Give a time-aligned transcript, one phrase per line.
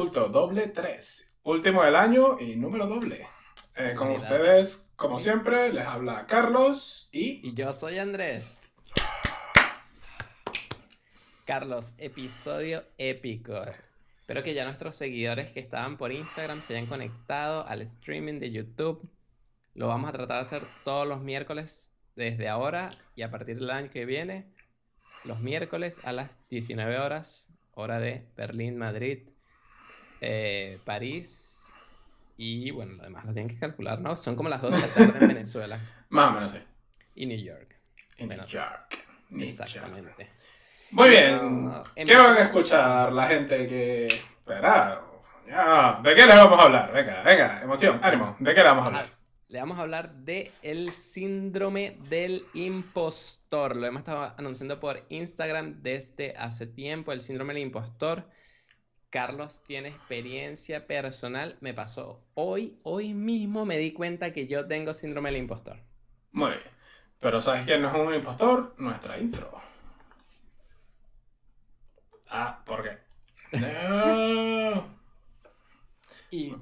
[0.00, 1.40] Culto doble 3.
[1.42, 3.26] Último del año y número doble.
[3.76, 7.46] Eh, con ustedes, como siempre, les habla Carlos y...
[7.46, 8.62] Y yo soy Andrés.
[11.44, 13.62] Carlos, episodio épico.
[14.20, 18.52] Espero que ya nuestros seguidores que estaban por Instagram se hayan conectado al streaming de
[18.52, 19.06] YouTube.
[19.74, 23.70] Lo vamos a tratar de hacer todos los miércoles desde ahora y a partir del
[23.70, 24.50] año que viene,
[25.24, 29.28] los miércoles a las 19 horas, hora de Berlín, Madrid,
[30.20, 31.72] eh, París
[32.36, 34.16] y bueno, lo demás lo tienen que calcular, ¿no?
[34.16, 35.80] Son como las 2 de la tarde en Venezuela.
[36.08, 36.58] Más o menos, sí.
[37.14, 37.76] Y New York.
[38.16, 38.98] En New York.
[39.38, 40.28] Exactamente.
[40.92, 41.70] Muy bien.
[41.94, 44.06] ¿Qué van a escuchar la gente que...
[44.06, 45.02] Espera.
[46.02, 46.92] ¿De qué les vamos a hablar?
[46.92, 48.36] Venga, venga, emoción, ánimo.
[48.38, 49.06] ¿De qué le vamos a hablar?
[49.48, 53.76] Le vamos a hablar de el síndrome del impostor.
[53.76, 58.24] Lo hemos estado anunciando por Instagram desde hace tiempo, el síndrome del impostor.
[59.10, 61.56] Carlos tiene experiencia personal.
[61.60, 65.78] Me pasó hoy, hoy mismo me di cuenta que yo tengo síndrome del impostor.
[66.32, 66.62] Muy bien.
[67.18, 68.74] Pero ¿sabes quién no es un impostor?
[68.78, 69.60] Nuestra intro.
[72.30, 72.98] Ah, ¿por qué?
[73.58, 74.86] No.
[76.30, 76.54] y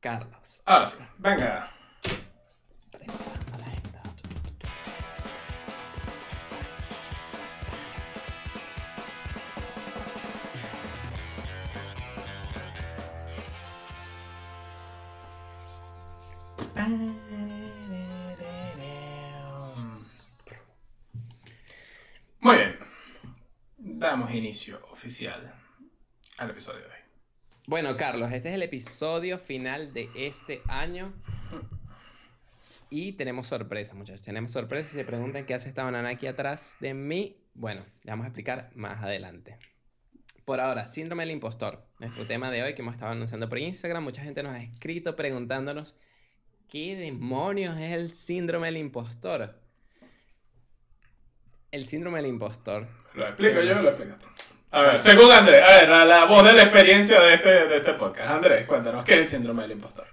[0.00, 0.62] Carlos.
[0.64, 1.70] Ahora sí, venga.
[22.40, 22.78] Muy bien.
[23.76, 25.54] Damos inicio oficial
[26.38, 26.92] al episodio de hoy.
[27.66, 31.12] Bueno, Carlos, este es el episodio final de este año.
[32.88, 34.24] Y tenemos sorpresa, muchachos.
[34.24, 34.88] Tenemos sorpresa.
[34.88, 38.28] Si se preguntan qué hace esta banana aquí atrás de mí, bueno, le vamos a
[38.28, 39.58] explicar más adelante.
[40.46, 41.86] Por ahora, síndrome del impostor.
[41.98, 44.02] Nuestro tema de hoy que hemos estado anunciando por Instagram.
[44.02, 45.96] Mucha gente nos ha escrito preguntándonos
[46.70, 49.54] qué demonios es el síndrome del impostor.
[51.70, 52.88] El síndrome del impostor.
[53.14, 54.16] Lo explico yo, lo explico
[54.72, 57.92] a ver, según Andrés, a ver, la, voz de la experiencia de este, de este
[57.94, 58.30] podcast.
[58.30, 60.06] Andrés, cuéntanos, ¿qué es el síndrome del impostor?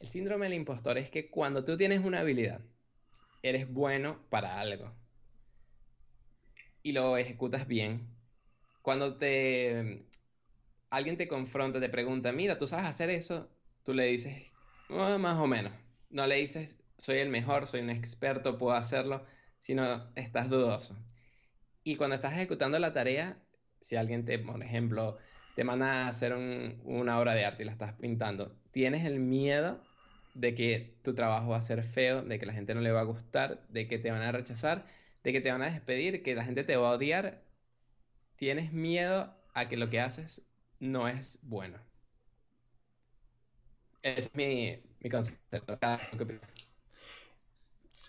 [0.00, 2.62] El síndrome del impostor es que cuando tú tienes una habilidad,
[3.42, 4.90] eres bueno para algo
[6.82, 8.08] y lo ejecutas bien,
[8.80, 10.06] cuando te
[10.88, 13.50] alguien te confronta, te pregunta, mira, tú sabes hacer eso,
[13.84, 14.50] tú le dices,
[14.88, 15.72] oh, más o menos.
[16.10, 19.26] No le dices, soy el mejor, soy un experto, puedo hacerlo,
[19.58, 20.96] sino estás dudoso.
[21.84, 23.42] Y cuando estás ejecutando la tarea,
[23.80, 25.18] si alguien te, por ejemplo,
[25.54, 29.88] te manda a hacer una obra de arte y la estás pintando, tienes el miedo
[30.34, 33.00] de que tu trabajo va a ser feo, de que la gente no le va
[33.00, 34.86] a gustar, de que te van a rechazar,
[35.24, 37.42] de que te van a despedir, que la gente te va a odiar,
[38.36, 40.42] tienes miedo a que lo que haces
[40.80, 41.78] no es bueno.
[44.02, 45.78] Es mi, concepto.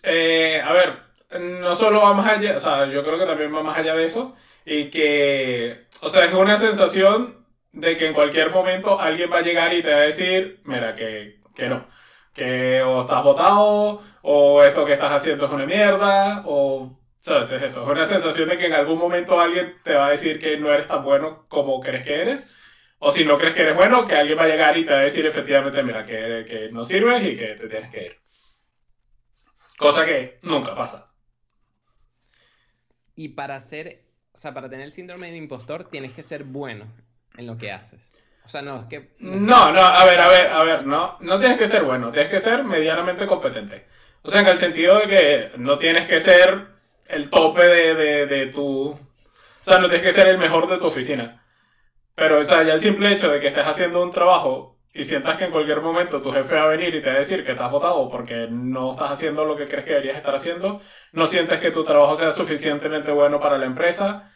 [0.02, 0.98] Eh, a ver,
[1.40, 4.04] no solo va más allá, o sea, yo creo que también va más allá de
[4.04, 4.36] eso.
[4.64, 9.42] Y que, o sea, es una sensación de que en cualquier momento alguien va a
[9.42, 11.86] llegar y te va a decir, mira, que, que no,
[12.34, 17.50] que o estás votado, o esto que estás haciendo es una mierda, o, ¿sabes?
[17.52, 20.38] Es eso, es una sensación de que en algún momento alguien te va a decir
[20.38, 22.54] que no eres tan bueno como crees que eres,
[23.04, 25.00] o si no crees que eres bueno, que alguien va a llegar y te va
[25.00, 28.20] a decir efectivamente, mira, que, que no sirves y que te tienes que ir.
[29.76, 31.12] Cosa que nunca pasa.
[33.14, 34.02] Y para hacer
[34.34, 36.86] o sea, para tener el síndrome de impostor tienes que ser bueno
[37.36, 38.10] en lo que haces.
[38.44, 39.14] O sea, no, es que...
[39.18, 42.30] No, no, a ver, a ver, a ver, no, no tienes que ser bueno, tienes
[42.30, 43.86] que ser medianamente competente.
[44.22, 46.66] O sea, en el sentido de que no tienes que ser
[47.06, 48.90] el tope de, de, tu...
[48.90, 48.98] O
[49.60, 51.41] sea, no tienes que ser el mejor de tu oficina.
[52.14, 55.38] Pero, o sea, ya el simple hecho de que estés haciendo un trabajo y sientas
[55.38, 57.52] que en cualquier momento tu jefe va a venir y te va a decir que
[57.52, 60.80] estás votado porque no estás haciendo lo que crees que deberías estar haciendo,
[61.12, 64.30] no sientes que tu trabajo sea suficientemente bueno para la empresa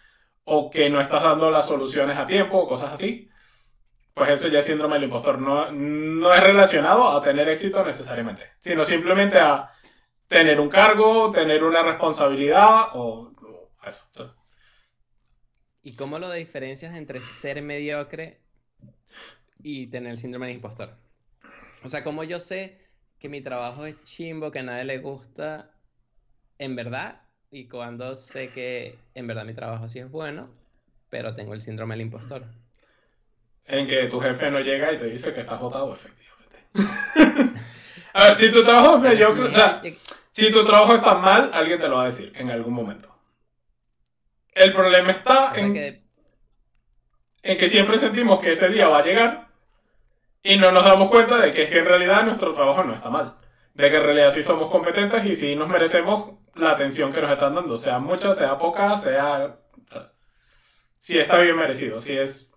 [0.44, 3.28] o que no estás dando las soluciones a tiempo o cosas así,
[4.14, 5.40] pues eso ya es síndrome del impostor.
[5.40, 9.70] No, no es relacionado a tener éxito necesariamente, sino simplemente a
[10.26, 13.32] tener un cargo, tener una responsabilidad o,
[13.86, 14.35] eso.
[15.86, 18.40] ¿Y cómo lo diferencias entre ser mediocre
[19.62, 20.90] y tener síndrome de impostor.
[21.84, 22.76] O sea, como yo sé
[23.20, 25.70] que mi trabajo es chimbo, que a nadie le gusta,
[26.58, 27.20] en verdad,
[27.52, 30.42] y cuando sé que en verdad mi trabajo sí es bueno,
[31.08, 32.42] pero tengo el síndrome del impostor.
[33.66, 36.64] En que tu jefe no llega y te dice que estás votado, efectivamente.
[38.12, 39.80] a ver, si tu trabajo es mediocre, o sea,
[40.32, 43.15] si tu trabajo está mal, alguien te lo va a decir en algún momento.
[44.56, 46.02] El problema está en
[47.46, 49.48] en que siempre sentimos que ese día va a llegar
[50.42, 53.08] y no nos damos cuenta de que es que en realidad nuestro trabajo no está
[53.08, 53.36] mal.
[53.74, 57.30] De que en realidad sí somos competentes y sí nos merecemos la atención que nos
[57.30, 59.60] están dando, sea mucha, sea poca, sea...
[60.98, 62.52] Si está bien merecido, si es,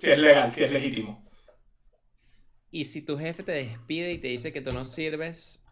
[0.00, 1.26] si es legal, si es legítimo.
[2.70, 5.64] Y si tu jefe te despide y te dice que tú no sirves,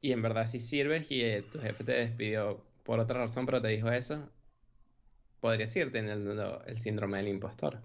[0.00, 3.60] y en verdad sí sirves y eh, tu jefe te despidió por otra razón, pero
[3.60, 4.28] te dijo eso,
[5.40, 7.80] podrías ir teniendo el síndrome del impostor.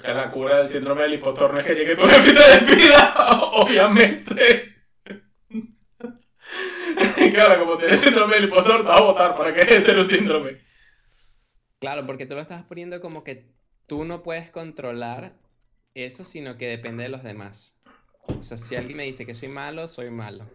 [0.00, 3.14] Que la cura del síndrome del impostor no es que llegue tu jefe te despida,
[3.52, 4.74] obviamente.
[7.32, 10.58] claro, como tienes síndrome del impostor, te va a votar para que ese un síndrome.
[11.78, 13.52] Claro, porque tú lo estás poniendo como que
[13.86, 15.34] tú no puedes controlar
[15.94, 17.76] eso, sino que depende de los demás.
[18.26, 20.48] O sea, si alguien me dice que soy malo, soy malo.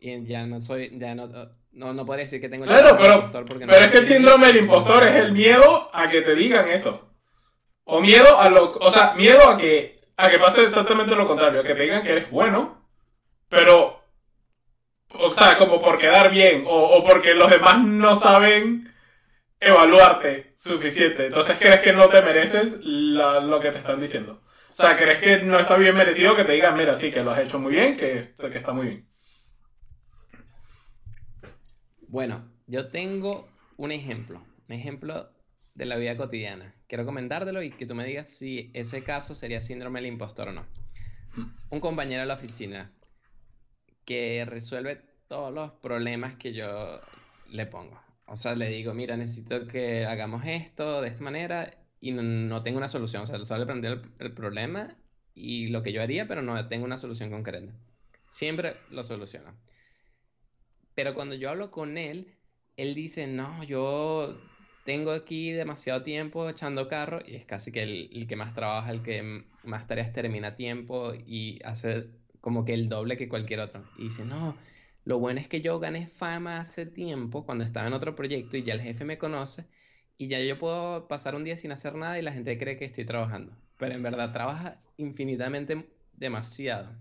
[0.00, 1.28] Y ya no soy, ya no,
[1.72, 4.06] no, no podría decir que tengo el síndrome pero, impostor porque pero es que el
[4.06, 7.10] síndrome del impostor es el miedo a que te digan eso.
[7.84, 11.60] O miedo a lo, o sea, miedo a que, a que pase exactamente lo contrario,
[11.60, 12.86] a que te digan que eres bueno,
[13.48, 14.00] pero,
[15.14, 18.92] o sea, como por quedar bien, o, o porque los demás no saben
[19.60, 21.26] evaluarte suficiente.
[21.26, 24.42] Entonces crees que no te mereces lo que te están diciendo.
[24.70, 27.30] O sea, crees que no está bien merecido que te digan, mira, sí, que lo
[27.30, 29.11] has hecho muy bien, que, que está muy bien.
[32.12, 33.48] Bueno, yo tengo
[33.78, 35.30] un ejemplo, un ejemplo
[35.72, 36.74] de la vida cotidiana.
[36.86, 40.52] Quiero comentártelo y que tú me digas si ese caso sería síndrome del impostor o
[40.52, 40.66] no.
[41.70, 42.92] Un compañero de la oficina
[44.04, 47.00] que resuelve todos los problemas que yo
[47.48, 47.98] le pongo.
[48.26, 52.76] O sea, le digo, mira, necesito que hagamos esto de esta manera y no, tengo
[52.76, 53.22] una solución.
[53.22, 54.98] O sea, solo aprender el problema
[55.34, 57.72] y lo que yo haría, pero no tengo una solución concreta.
[58.28, 59.54] Siempre lo soluciona.
[60.94, 62.34] Pero cuando yo hablo con él,
[62.76, 64.36] él dice, no, yo
[64.84, 69.02] tengo aquí demasiado tiempo echando carro y es casi que el, que más trabaja, el
[69.02, 72.06] que más tareas termina a tiempo y hace
[72.40, 73.84] como que el doble que cualquier otro.
[73.96, 74.56] Y dice, no,
[75.04, 78.64] lo bueno es que yo gané fama hace tiempo cuando estaba en otro proyecto y
[78.64, 79.66] ya el jefe me conoce
[80.18, 82.84] y ya yo puedo pasar un día sin hacer nada y la gente cree que
[82.84, 83.56] estoy trabajando.
[83.78, 86.92] Pero en verdad trabaja infinitamente demasiado.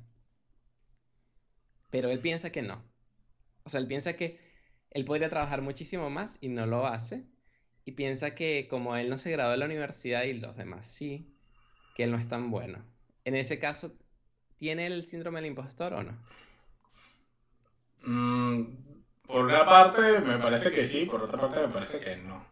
[1.91, 2.90] Pero él piensa que no.
[3.63, 4.39] O sea, él piensa que
[4.91, 7.25] él podría trabajar muchísimo más y no lo hace.
[7.85, 11.33] Y piensa que como él no se graduó de la universidad y los demás sí,
[11.95, 12.83] que él no es tan bueno.
[13.25, 13.93] En ese caso,
[14.57, 16.17] ¿tiene el síndrome del impostor o no?
[18.03, 18.63] Mm,
[19.25, 22.45] por una parte me parece que sí, por otra parte me parece que no.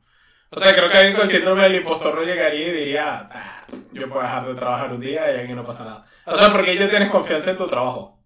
[0.51, 3.67] O sea, creo que alguien con el síndrome del impostor no llegaría y diría, ah,
[3.91, 6.05] yo puedo dejar de trabajar un día y aquí no pasa nada.
[6.25, 8.18] O sea, porque ya tienes confianza en tu trabajo.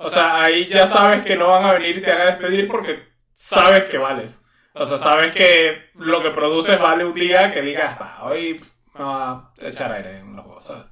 [0.00, 3.02] O sea, ahí ya sabes que no van a venir y te hagan despedir porque
[3.32, 4.40] sabes que vales.
[4.72, 8.60] O sea, sabes que lo que produces vale un día que digas, hoy
[8.94, 10.86] me va a echar aire en los juegos, ¿sabes?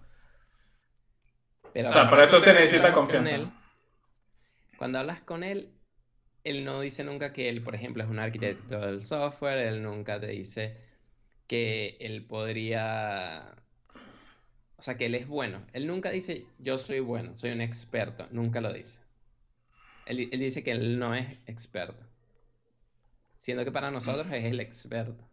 [1.84, 3.52] o sea, por eso se necesita confianza.
[4.76, 5.72] cuando hablas con él,
[6.42, 10.18] él no dice nunca que él, por ejemplo, es un arquitecto del software, él nunca
[10.18, 10.80] te dice
[11.46, 13.54] que él podría
[14.78, 15.62] o sea, que él es bueno.
[15.72, 18.28] Él nunca dice, yo soy bueno, soy un experto.
[18.30, 19.00] Nunca lo dice.
[20.06, 22.04] Él, dice que él no es experto.
[23.36, 25.28] Siendo que para nosotros es el experto.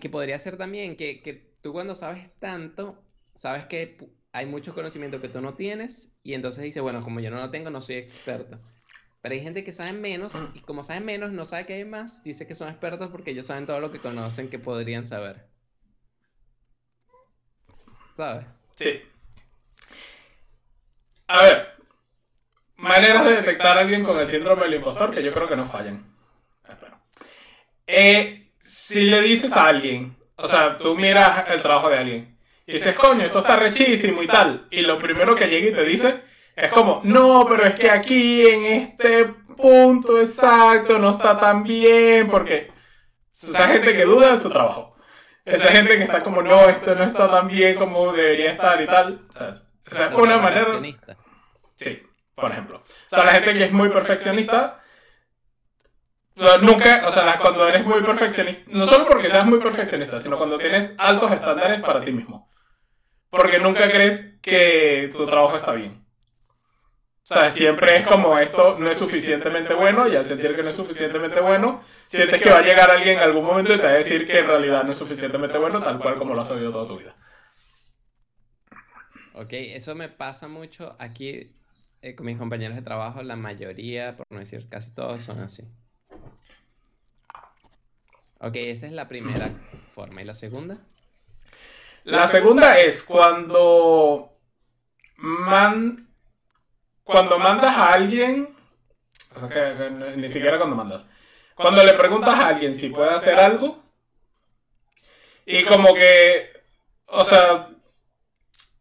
[0.00, 3.02] que, podría ser también que, que tú cuando sabes tanto,
[3.34, 3.96] sabes que
[4.32, 7.50] hay mucho conocimiento que tú no tienes y entonces dice, bueno, como yo no lo
[7.50, 8.58] tengo, no soy experto.
[9.20, 12.22] Pero hay gente que sabe menos y como sabe menos, no sabe que hay más,
[12.22, 15.48] dice que son expertos porque ellos saben todo lo que conocen que podrían saber.
[18.18, 18.46] ¿Sabes?
[18.74, 19.00] Sí.
[21.28, 21.68] A ver,
[22.74, 25.64] maneras de detectar a alguien con el síndrome del impostor que yo creo que no
[25.64, 26.04] fallan.
[27.86, 32.72] Eh, si le dices a alguien, o sea, tú miras el trabajo de alguien y
[32.72, 36.22] dices, coño, esto está rechísimo y tal, y lo primero que llega y te dice
[36.56, 42.28] es como, no, pero es que aquí en este punto exacto no está tan bien,
[42.28, 42.72] porque
[43.32, 44.97] esa gente que duda de su trabajo.
[45.48, 48.86] Esa gente que está como, no, esto no está tan bien como debería estar y
[48.86, 49.26] tal.
[49.28, 50.66] O sea, es una manera...
[51.74, 52.02] Sí,
[52.34, 52.78] por ejemplo.
[52.78, 54.82] O sea, la gente que es muy perfeccionista...
[56.62, 60.56] Nunca, o sea, cuando eres muy perfeccionista, no solo porque seas muy perfeccionista, sino cuando
[60.56, 62.48] tienes altos estándares para ti mismo.
[63.28, 66.06] Porque nunca crees que tu trabajo está bien.
[67.30, 70.70] O sea, siempre es como esto no es suficientemente bueno y al sentir que no
[70.70, 73.90] es suficientemente bueno, sientes que va a llegar alguien en algún momento y te va
[73.90, 76.72] a decir que en realidad no es suficientemente bueno, tal cual como lo has oído
[76.72, 77.14] toda tu vida.
[79.34, 81.52] Ok, eso me pasa mucho aquí
[82.00, 85.64] eh, con mis compañeros de trabajo, la mayoría, por no decir casi todos, son así.
[88.40, 89.50] Ok, esa es la primera
[89.94, 90.22] forma.
[90.22, 90.78] ¿Y la segunda?
[92.04, 94.32] La segunda es cuando
[95.16, 96.07] man,
[97.08, 98.54] cuando mandas a alguien,
[100.16, 101.08] ni siquiera cuando mandas,
[101.54, 103.82] cuando le preguntas a alguien si puede hacer algo
[105.46, 106.50] y como que,
[107.06, 107.70] o sea,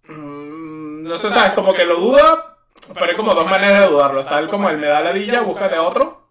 [0.10, 2.58] mm, no sé, sabes, como que lo duda,
[2.94, 4.20] pero hay como dos maneras de dudarlo.
[4.20, 6.30] Está el como el me da ladilla, búscate a otro,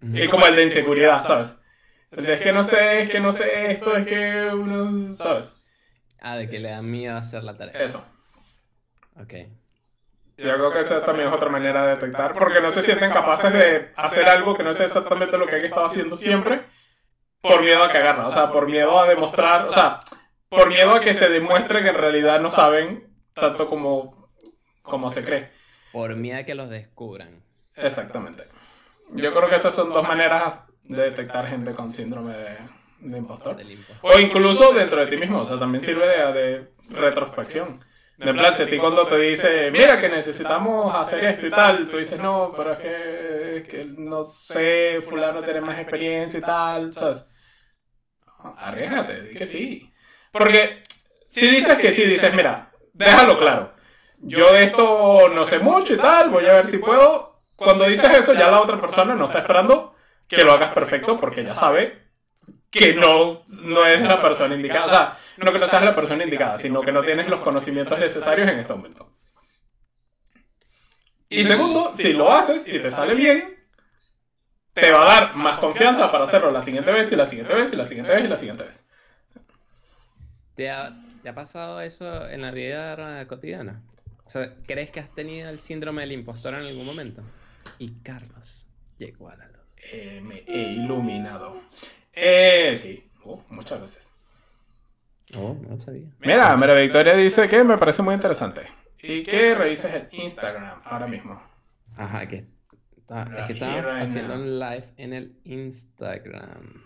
[0.00, 1.56] y como el de inseguridad, ¿sabes?
[2.12, 5.60] Es que no sé, es que no sé esto, es que uno, ¿sabes?
[6.20, 7.80] Ah, de que le da miedo hacer la tarea.
[7.80, 8.04] Eso.
[9.20, 9.34] Ok.
[10.42, 13.52] Yo creo que esa también es otra manera de detectar, porque no se sienten capaces
[13.52, 16.62] de hacer algo que no sea exactamente lo que han estado haciendo siempre,
[17.40, 20.00] por miedo a cagarla, o sea, por miedo a demostrar, o sea,
[20.48, 24.28] por miedo a que se demuestre que en realidad no saben tanto como,
[24.82, 25.50] como se cree.
[25.92, 27.42] Por miedo a que los descubran.
[27.76, 28.44] Exactamente.
[29.12, 32.56] Yo creo que esas son dos maneras de detectar gente con síndrome de,
[33.00, 33.56] de impostor.
[34.02, 37.84] O incluso dentro de ti mismo, o sea, también sirve de, retrospección.
[38.24, 41.88] De plan, si a ti cuando te dice, mira que necesitamos hacer esto y tal,
[41.88, 46.42] tú dices, no, pero es que, es que no sé, fulano tiene más experiencia y
[46.42, 47.28] tal, ¿sabes?
[48.58, 49.92] Arriesgate, di que sí.
[50.30, 50.82] Porque
[51.28, 53.72] si dices que sí, dices, mira, déjalo claro.
[54.18, 57.42] Yo de esto no sé mucho y tal, voy a ver si puedo.
[57.56, 59.94] Cuando dices eso, ya la otra persona no está esperando
[60.28, 62.01] que lo hagas perfecto porque ya sabe
[62.72, 64.86] que no, no eres la persona indicada.
[64.86, 67.98] O sea, no que no seas la persona indicada, sino que no tienes los conocimientos
[67.98, 69.12] necesarios en este momento.
[71.28, 73.56] Y segundo, si lo haces y te sale bien,
[74.72, 77.72] te va a dar más confianza para hacerlo la siguiente vez y la siguiente vez
[77.72, 78.88] y la siguiente vez y la siguiente vez.
[80.54, 80.94] ¿Te ha,
[81.26, 83.82] ha pasado eso en la vida cotidiana?
[84.24, 87.22] O sea, ¿crees que has tenido el síndrome del impostor en algún momento?
[87.78, 89.60] Y Carlos llegó a la luz.
[89.92, 91.60] Eh, me he iluminado.
[92.12, 93.10] Eh, sí,
[93.48, 94.16] muchas veces.
[95.34, 96.08] Oh, no sabía.
[96.20, 98.62] Mira, Mera Victoria dice que me parece muy interesante.
[99.02, 101.42] Y que revises el Instagram ahora mismo.
[101.96, 102.46] Ajá, que
[102.96, 106.82] está, es que estaba haciendo un live en el Instagram.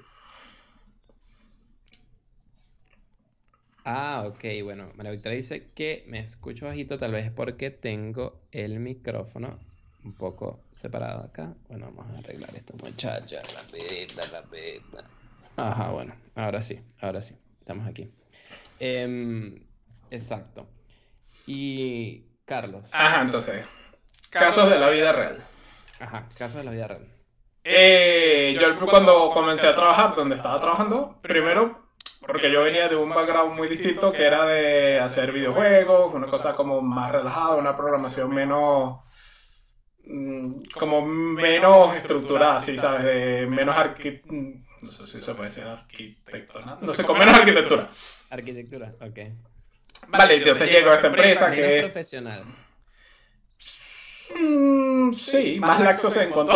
[3.85, 8.81] Ah, ok, bueno, María Victoria dice que me escucho bajito, tal vez porque tengo el
[8.81, 9.61] micrófono
[10.07, 11.53] un poco separado acá.
[11.69, 13.43] Bueno, vamos a arreglar esto, muchachos.
[13.55, 15.05] Rapidita, rapidita.
[15.57, 18.11] Ajá, bueno, ahora sí, ahora sí, estamos aquí.
[18.79, 19.67] Em,
[20.11, 20.69] exacto.
[21.47, 22.89] Y Carlos.
[22.93, 23.67] Ajá, entonces,
[24.31, 25.39] casos de la vida real.
[25.99, 27.09] Ajá, casos de la vida real.
[27.65, 31.87] Eh, yo cuando comencé a trabajar donde estaba trabajando, primero
[32.27, 36.55] porque yo venía de un background muy distinto que era de hacer videojuegos, una cosa
[36.55, 38.99] como más relajada, una programación menos
[40.79, 43.05] como menos estructurada, sí, ¿sabes?
[43.05, 44.23] De menos arqui...
[44.83, 46.79] No sé si se puede decir arquitectura.
[46.81, 47.89] No sé, con menos arquitectura.
[48.31, 49.19] Arquitectura, ok.
[50.09, 51.85] Vale, entonces llego a esta empresa que es...
[51.85, 52.45] profesional.
[54.39, 56.53] Mm, sí, más laxos en cuanto...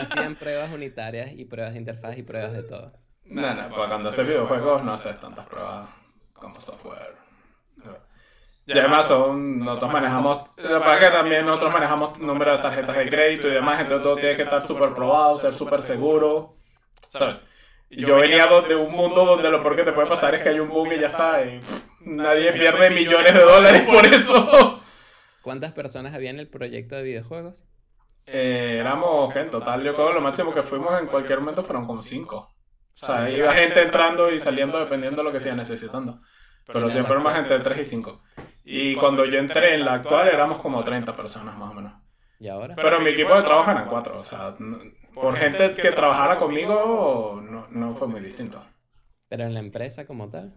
[0.00, 2.92] hacían pruebas unitarias y pruebas de interfaz y pruebas de todo.
[3.24, 5.88] No, no, pues cuando haces videojuegos no haces tantas pruebas
[6.34, 7.16] como software.
[8.66, 13.08] Y además son, nosotros manejamos, lo que que también nosotros manejamos número de tarjetas de
[13.08, 16.54] crédito y demás, entonces todo tiene que estar súper probado, ser súper seguro,
[17.08, 17.40] ¿sabes?
[17.90, 20.58] Yo venía de un mundo donde lo peor que te puede pasar es que hay
[20.58, 21.60] un bug y ya está, y
[22.00, 24.82] nadie pierde millones de dólares por eso.
[25.42, 27.64] ¿Cuántas personas había en el proyecto de videojuegos?
[28.26, 31.86] Eh, éramos, en total, yo creo que lo máximo que fuimos en cualquier momento fueron
[31.86, 32.52] como cinco.
[33.00, 36.20] O sea, iba gente entrando y saliendo dependiendo de lo que siga necesitando.
[36.66, 38.22] Pero siempre más entre 3 y 5.
[38.68, 41.92] Y cuando yo entré en la actual éramos como 30 personas más o menos.
[42.40, 42.74] ¿Y ahora?
[42.74, 44.16] Pero mi equipo de trabajo eran 4.
[44.16, 44.56] O sea,
[45.14, 48.60] por gente que trabajara conmigo no, no fue muy distinto.
[49.28, 50.52] ¿Pero en la empresa como tal?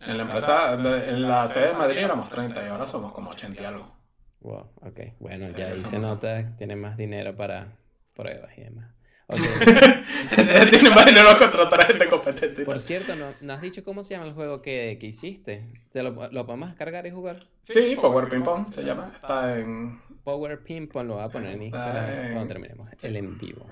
[0.00, 3.60] En la empresa, en la sede de Madrid éramos 30 y ahora somos como 80
[3.60, 3.92] y algo.
[4.40, 5.00] Wow, ok.
[5.18, 7.72] Bueno, ya ahí se nota, tiene más dinero para
[8.14, 8.95] pruebas y demás.
[10.70, 12.64] Tiene más dinero a contratar a gente competente.
[12.64, 15.64] Por cierto, ¿no, has dicho cómo se llama el juego que, que hiciste?
[15.90, 17.40] ¿Se lo, lo, podemos cargar y jugar?
[17.62, 19.10] Sí, Power Ping Pong se llama.
[19.14, 20.00] Está en.
[20.22, 22.88] Power Ping Pong lo voy a poner en Instagram cuando terminemos.
[23.02, 23.66] El en vivo.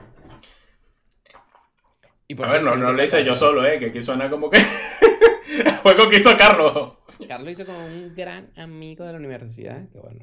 [2.27, 3.79] Y a ver, no, no lo hice yo solo, ¿eh?
[3.79, 4.59] Que aquí suena como que.
[5.65, 6.95] el juego que hizo Carlos.
[7.29, 9.89] Carlos hizo como un gran amigo de la universidad.
[9.91, 10.21] Que bueno,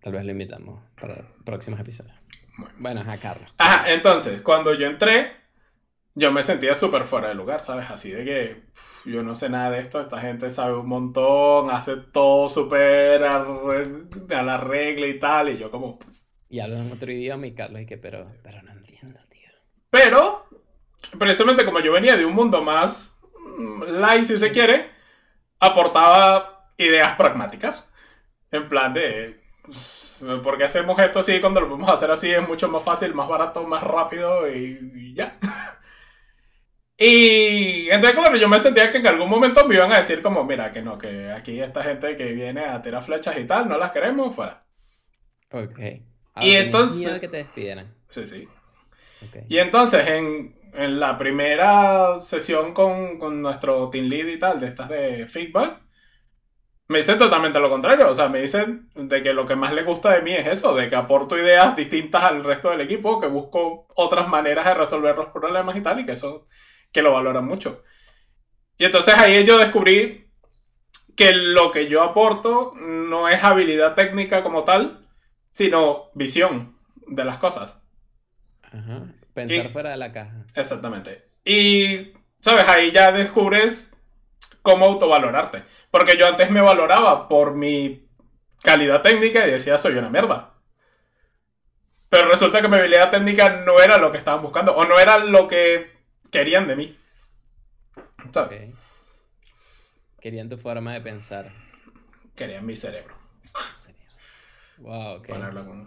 [0.00, 2.23] tal vez lo invitamos para próximos episodios.
[2.78, 3.52] Bueno, a Carlos.
[3.58, 5.32] Ajá, entonces, cuando yo entré,
[6.14, 7.90] yo me sentía súper fuera de lugar, ¿sabes?
[7.90, 8.62] Así de que
[9.04, 13.44] yo no sé nada de esto, esta gente sabe un montón, hace todo súper a,
[14.42, 15.98] la regla y tal, y yo como...
[16.48, 19.48] Y hablan otro idioma y Carlos y que, pero, pero no entiendo, tío.
[19.90, 20.46] Pero
[21.18, 23.18] precisamente como yo venía de un mundo más
[23.58, 24.90] mm, light, si se quiere,
[25.58, 27.90] aportaba ideas pragmáticas.
[28.52, 29.42] En plan de,
[30.42, 32.30] ¿por qué hacemos esto así cuando lo podemos hacer así?
[32.30, 35.38] Es mucho más fácil, más barato, más rápido y ya.
[36.96, 40.44] Y entonces, claro, yo me sentía que en algún momento me iban a decir como,
[40.44, 43.76] mira, que no, que aquí esta gente que viene a tirar flechas y tal, no
[43.76, 44.64] las queremos, fuera.
[45.50, 45.78] Ok.
[46.40, 46.98] y entonces...
[46.98, 47.94] Miedo que te despidieran.
[48.10, 48.48] Sí, sí.
[49.48, 54.66] Y entonces, en, en, la primera sesión con, con nuestro team lead y tal, de
[54.68, 55.80] estas de feedback,
[56.88, 58.08] me dicen totalmente lo contrario.
[58.10, 60.74] O sea, me dicen de que lo que más le gusta de mí es eso,
[60.74, 65.16] de que aporto ideas distintas al resto del equipo, que busco otras maneras de resolver
[65.16, 66.46] los problemas y tal, y que eso
[66.92, 67.82] que lo valoran mucho.
[68.78, 70.30] Y entonces ahí yo descubrí
[71.16, 75.08] que lo que yo aporto no es habilidad técnica como tal,
[75.52, 76.76] sino visión
[77.06, 77.82] de las cosas.
[78.62, 79.06] Ajá.
[79.32, 80.44] Pensar fuera de la caja.
[80.54, 81.30] Exactamente.
[81.44, 82.68] Y, ¿sabes?
[82.68, 83.93] Ahí ya descubres
[84.64, 85.62] cómo autovalorarte.
[85.90, 88.08] Porque yo antes me valoraba por mi
[88.62, 90.54] calidad técnica y decía, soy una mierda.
[92.08, 95.18] Pero resulta que mi habilidad técnica no era lo que estaban buscando, o no era
[95.18, 95.92] lo que
[96.30, 96.98] querían de mí.
[98.32, 98.72] ¿Sabes?
[100.20, 101.52] Querían tu forma de pensar.
[102.34, 103.14] Querían mi cerebro.
[104.78, 105.32] Wow, qué,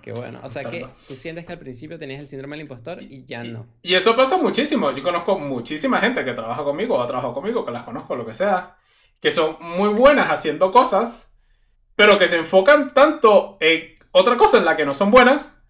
[0.02, 0.40] qué bueno.
[0.44, 3.44] O sea que tú sientes que al principio tenías el síndrome del impostor y ya
[3.44, 3.66] no.
[3.82, 4.92] Y eso pasa muchísimo.
[4.92, 8.26] Yo conozco muchísima gente que trabaja conmigo o ha trabajado conmigo, que las conozco, lo
[8.26, 8.78] que sea,
[9.20, 11.38] que son muy buenas haciendo cosas,
[11.96, 15.62] pero que se enfocan tanto en otra cosa en la que no son buenas,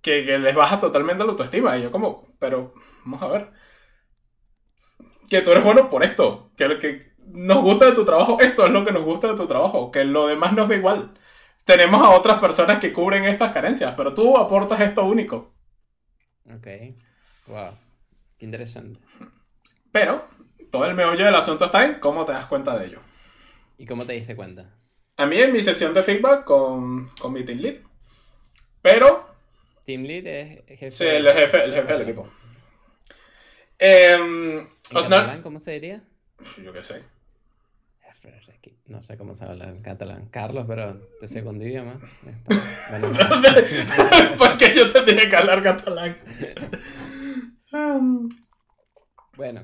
[0.00, 1.78] que, que les baja totalmente la autoestima.
[1.78, 3.50] Y yo como, pero vamos a ver.
[5.30, 6.50] Que tú eres bueno por esto.
[6.56, 9.36] Que lo que nos gusta de tu trabajo, esto es lo que nos gusta de
[9.36, 9.92] tu trabajo.
[9.92, 11.14] Que lo demás nos da igual.
[11.64, 15.54] Tenemos a otras personas que cubren estas carencias, pero tú aportas esto único.
[16.46, 16.66] Ok.
[17.46, 17.70] Wow.
[18.38, 19.00] Qué interesante.
[19.92, 20.26] Pero
[20.70, 23.00] todo el meollo del asunto está en cómo te das cuenta de ello.
[23.78, 24.74] ¿Y cómo te diste cuenta?
[25.16, 27.76] A mí en mi sesión de feedback con, con mi team lead.
[28.80, 29.28] Pero...
[29.84, 30.90] Team lead es jefe.
[30.90, 32.28] Sí, el jefe, el jefe del equipo.
[33.78, 34.66] Eh,
[35.42, 36.02] ¿Cómo se diría?
[36.62, 37.02] Yo qué sé.
[38.86, 40.28] No sé cómo se habla en catalán.
[40.30, 41.98] Carlos, pero de segundo idioma.
[44.38, 46.16] ¿Por qué yo tendría que hablar catalán?
[49.36, 49.62] bueno,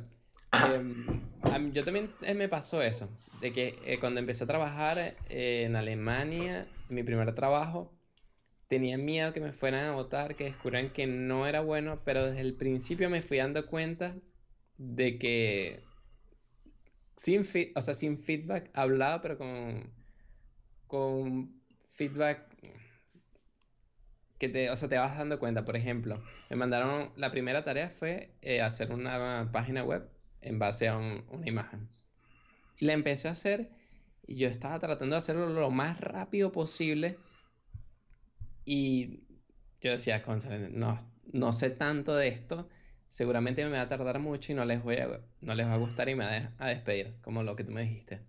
[0.52, 3.08] em, yo también eh, me pasó eso.
[3.40, 7.92] De que eh, cuando empecé a trabajar eh, en Alemania, mi primer trabajo,
[8.66, 12.40] tenía miedo que me fueran a votar, que descubrieran que no era bueno, pero desde
[12.40, 14.16] el principio me fui dando cuenta
[14.78, 15.87] de que
[17.18, 19.92] sin, o sea, sin feedback hablado, pero con,
[20.86, 22.46] con feedback
[24.38, 25.64] que te, o sea, te vas dando cuenta.
[25.64, 30.08] Por ejemplo, me mandaron, la primera tarea fue eh, hacer una página web
[30.40, 31.88] en base a una imagen.
[32.78, 33.70] Y la empecé a hacer
[34.24, 37.18] y yo estaba tratando de hacerlo lo más rápido posible
[38.64, 39.24] y
[39.80, 40.22] yo decía,
[40.70, 40.98] no,
[41.32, 42.68] no sé tanto de esto,
[43.08, 45.78] seguramente me va a tardar mucho y no les, voy a, no les va a
[45.78, 48.20] gustar y me va a despedir, como lo que tú me dijiste.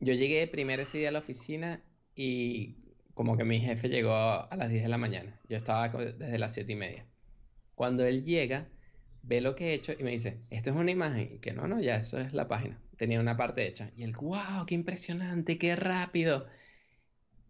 [0.00, 1.82] Yo llegué primero ese día a la oficina
[2.14, 2.76] y
[3.14, 5.40] como que mi jefe llegó a las 10 de la mañana.
[5.48, 7.06] Yo estaba desde las 7 y media.
[7.74, 8.68] Cuando él llega,
[9.22, 11.30] ve lo que he hecho y me dice, esto es una imagen.
[11.34, 12.80] Y que no, no, ya, eso es la página.
[12.96, 13.90] Tenía una parte hecha.
[13.96, 16.46] Y él, wow, qué impresionante, qué rápido.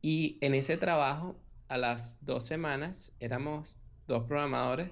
[0.00, 1.36] Y en ese trabajo
[1.68, 4.88] a las dos semanas éramos dos programadores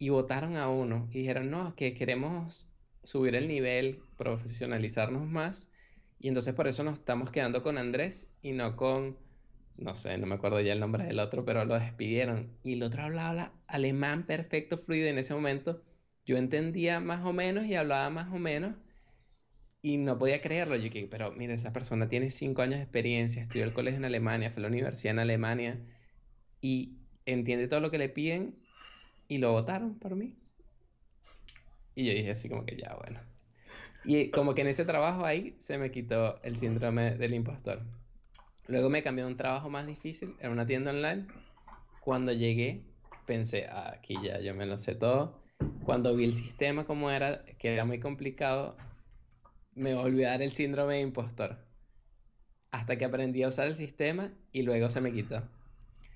[0.00, 2.72] y votaron a uno y dijeron, no, que queremos
[3.04, 5.70] subir el nivel, profesionalizarnos más
[6.18, 9.18] y entonces por eso nos estamos quedando con Andrés y no con,
[9.76, 12.82] no sé, no me acuerdo ya el nombre del otro, pero lo despidieron y el
[12.82, 15.82] otro hablaba alemán perfecto, fluido y en ese momento
[16.24, 18.76] yo entendía más o menos y hablaba más o menos
[19.82, 20.76] y no podía creerlo.
[20.76, 24.06] Yo que, pero mire, esa persona tiene cinco años de experiencia, estudió el colegio en
[24.06, 25.78] Alemania, fue a la universidad en Alemania
[26.62, 28.59] y entiende todo lo que le piden
[29.30, 30.36] y lo votaron por mí.
[31.94, 33.20] Y yo dije así como que ya, bueno.
[34.04, 37.78] Y como que en ese trabajo ahí se me quitó el síndrome del impostor.
[38.66, 41.28] Luego me cambió a un trabajo más difícil, en una tienda online.
[42.00, 42.82] Cuando llegué,
[43.24, 45.40] pensé, ah, aquí ya yo me lo sé todo.
[45.84, 48.76] Cuando vi el sistema como era, que era muy complicado,
[49.76, 51.56] me volvió a dar el síndrome de impostor.
[52.72, 55.48] Hasta que aprendí a usar el sistema y luego se me quitó.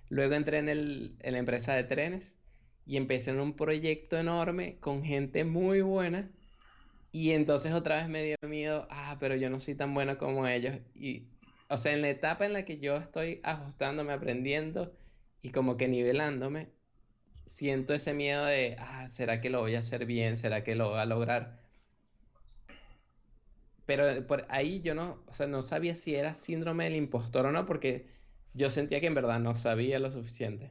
[0.09, 2.41] Luego entré en, el, en la empresa de trenes
[2.87, 6.31] y empecé en un proyecto enorme con gente muy buena.
[7.13, 10.47] Y entonces otra vez me dio miedo, ah, pero yo no soy tan bueno como
[10.49, 10.77] ellos.
[10.95, 11.29] Y,
[11.69, 14.93] o sea, en la etapa en la que yo estoy ajustándome, aprendiendo
[15.43, 16.69] y como que nivelándome,
[17.47, 20.37] siento ese miedo de, ah, ¿será que lo voy a hacer bien?
[20.37, 21.61] ¿Será que lo voy a lograr?
[23.87, 27.53] Pero por ahí yo no, o sea, no sabía si era síndrome del impostor o
[27.53, 28.07] no, porque
[28.55, 30.71] yo sentía que en verdad no sabía lo suficiente.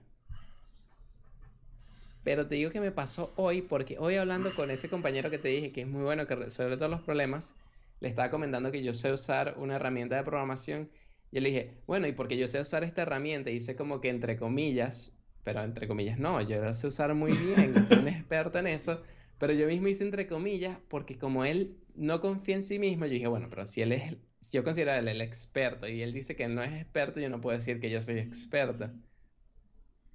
[2.23, 5.49] Pero te digo que me pasó hoy, porque hoy hablando con ese compañero que te
[5.49, 7.55] dije que es muy bueno, que resuelve todos los problemas,
[7.99, 10.89] le estaba comentando que yo sé usar una herramienta de programación.
[11.31, 14.37] Y le dije, bueno, y porque yo sé usar esta herramienta, hice como que entre
[14.37, 18.67] comillas, pero entre comillas no, yo la sé usar muy bien, soy un experto en
[18.67, 19.01] eso,
[19.39, 23.13] pero yo mismo hice entre comillas porque como él no confía en sí mismo, yo
[23.13, 24.15] dije, bueno, pero si él es,
[24.51, 27.57] yo considero él el experto y él dice que no es experto, yo no puedo
[27.57, 28.87] decir que yo soy experto.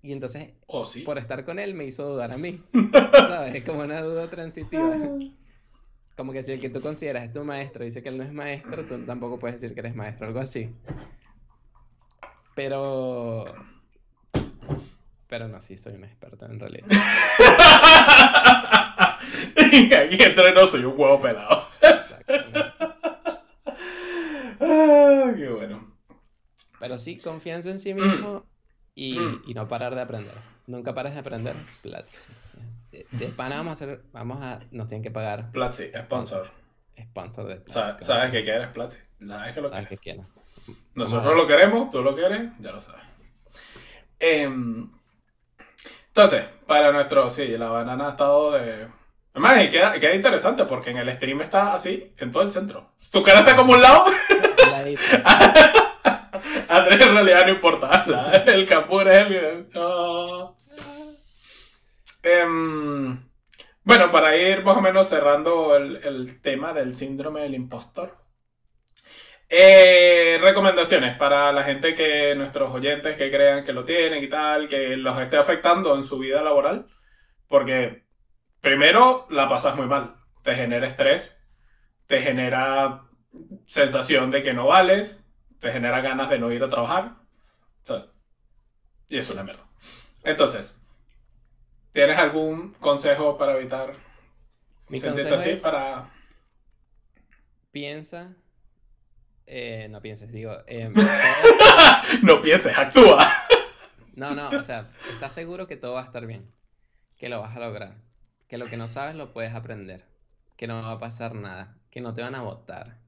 [0.02, 1.02] Y entonces, Oh, sí.
[1.02, 2.62] por estar con él, me hizo dudar a mí.
[3.12, 3.56] ¿Sabes?
[3.56, 4.96] Es como una duda transitiva.
[6.16, 8.32] Como que si el que tú consideras es tu maestro dice que él no es
[8.32, 10.70] maestro, tú tampoco puedes decir que eres maestro, algo así.
[12.54, 13.44] Pero.
[15.28, 16.88] Pero no, sí, soy un experto en realidad.
[19.72, 21.66] y aquí entre no soy un huevo pelado.
[21.82, 22.34] Exacto.
[24.60, 25.94] Ah, qué bueno.
[26.80, 28.44] Pero sí, confianza en sí mismo
[28.98, 29.42] y, Mm.
[29.46, 30.34] y no parar de aprender.
[30.66, 31.54] Nunca pares de aprender.
[31.82, 32.32] Platzi.
[32.90, 36.50] De, de pana vamos a hacer, vamos a, nos tienen que pagar Platzi, sponsor.
[37.00, 38.04] sponsor de Platzi.
[38.04, 38.98] ¿Sabes que quieres Platzi?
[39.26, 40.24] ¿Sabes que lo Sabes que quieres?
[40.94, 43.02] Nosotros lo queremos, tú lo quieres, ya lo sabes.
[44.18, 44.90] Em,
[46.08, 48.88] entonces, para nuestro, sí, la banana ha estado de...
[49.32, 52.90] Además, y queda, queda interesante porque en el stream está así, en todo el centro.
[53.12, 54.06] Tu cara está como un lado,
[54.72, 55.00] Ladito.
[56.76, 58.04] Andrés en realidad no importa.
[58.06, 59.68] la- el capur es el...
[62.22, 63.28] Em,
[63.84, 68.16] bueno, para ir más o menos cerrando el, el tema del síndrome del impostor.
[69.50, 74.68] Eh, recomendaciones para la gente que, nuestros oyentes que crean que lo tienen y tal,
[74.68, 76.86] que los esté afectando en su vida laboral.
[77.48, 78.04] Porque
[78.60, 81.40] primero la pasas muy mal, te genera estrés,
[82.06, 83.04] te genera
[83.66, 85.24] sensación de que no vales,
[85.60, 87.16] te genera ganas de no ir a trabajar,
[87.82, 88.14] ¿sabes?
[89.08, 89.66] Y es una mierda.
[90.22, 90.78] Entonces,
[91.92, 93.94] ¿tienes algún consejo para evitar
[94.88, 95.50] Mi consejo así?
[95.50, 96.10] es, Para...
[97.70, 98.36] piensa,
[99.46, 100.94] eh, no pienses, digo, em,
[102.22, 103.26] no pienses, actúa.
[104.14, 106.52] no, no, o sea, estás seguro que todo va a estar bien,
[107.18, 107.96] que lo vas a lograr,
[108.46, 110.04] que lo que no sabes lo puedes aprender,
[110.56, 112.98] que no va a pasar nada, que no te van a votar.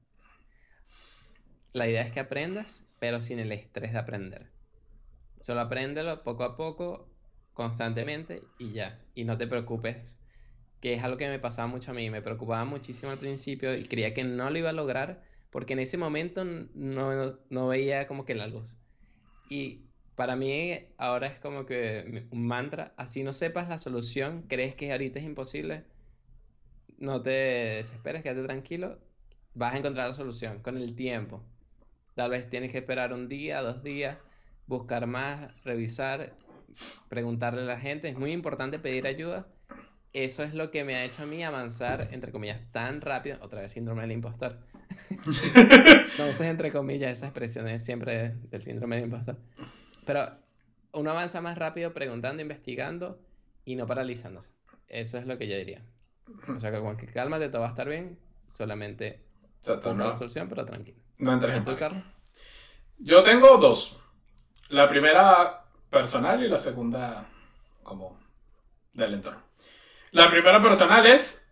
[1.73, 4.49] La idea es que aprendas, pero sin el estrés de aprender.
[5.39, 7.07] Solo apréndelo poco a poco,
[7.53, 8.99] constantemente y ya.
[9.15, 10.19] Y no te preocupes,
[10.81, 12.09] que es algo que me pasaba mucho a mí.
[12.09, 15.79] Me preocupaba muchísimo al principio y creía que no lo iba a lograr porque en
[15.79, 18.77] ese momento no, no veía como que la luz.
[19.49, 24.75] Y para mí ahora es como que un mantra, así no sepas la solución, crees
[24.75, 25.83] que ahorita es imposible,
[26.97, 28.99] no te desesperes, quédate tranquilo,
[29.53, 31.43] vas a encontrar la solución con el tiempo.
[32.15, 34.17] Tal vez tienes que esperar un día, dos días,
[34.67, 36.33] buscar más, revisar,
[37.09, 38.09] preguntarle a la gente.
[38.09, 39.47] Es muy importante pedir ayuda.
[40.13, 43.37] Eso es lo que me ha hecho a mí avanzar, entre comillas, tan rápido.
[43.41, 44.59] Otra vez síndrome del impostor.
[46.17, 49.37] No uses entre comillas esa expresión es siempre del síndrome del impostor.
[50.05, 50.31] Pero
[50.93, 53.19] uno avanza más rápido preguntando, investigando
[53.63, 54.51] y no paralizándose.
[54.89, 55.81] Eso es lo que yo diría.
[56.47, 58.19] O sea que con que cálmate, todo va a estar bien.
[58.53, 59.21] Solamente
[59.65, 61.00] la solución, pero tranquilo.
[61.21, 61.79] No entres ¿Y en tú, pánico.
[61.79, 62.03] Carlos?
[62.99, 64.01] Yo tengo dos.
[64.69, 67.27] La primera personal y la segunda
[67.83, 68.19] como
[68.93, 69.41] del entorno.
[70.11, 71.49] La primera personal es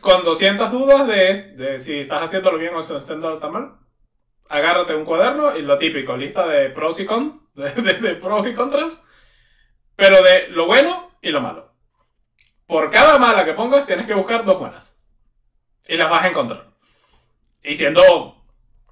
[0.00, 3.78] cuando sientas dudas de, de si estás haciéndolo bien o si estás haciéndolo tan mal,
[4.48, 8.46] agárrate un cuaderno y lo típico, lista de pros y cons, de, de- de pros
[8.48, 9.00] y contras,
[9.96, 11.72] pero de lo bueno y lo malo.
[12.66, 15.00] Por cada mala que pongas tienes que buscar dos buenas.
[15.88, 16.66] Y las vas a encontrar.
[17.62, 18.35] Y siendo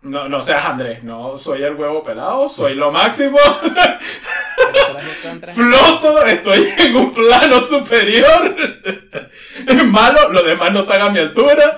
[0.04, 3.38] no, no seas Andrés, no soy el huevo pelado, soy lo máximo,
[5.52, 8.56] floto, estoy en un plano superior.
[9.66, 11.76] Es malo, los demás no están a mi altura.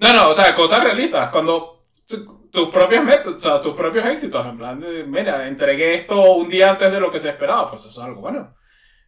[0.00, 1.28] No, no, o sea, cosas realistas.
[1.30, 5.94] Cuando tu- tus propios metas, o sea, tus propios éxitos, en plan de, mira, entregué
[5.96, 8.54] esto un día antes de lo que se esperaba, pues eso es algo bueno.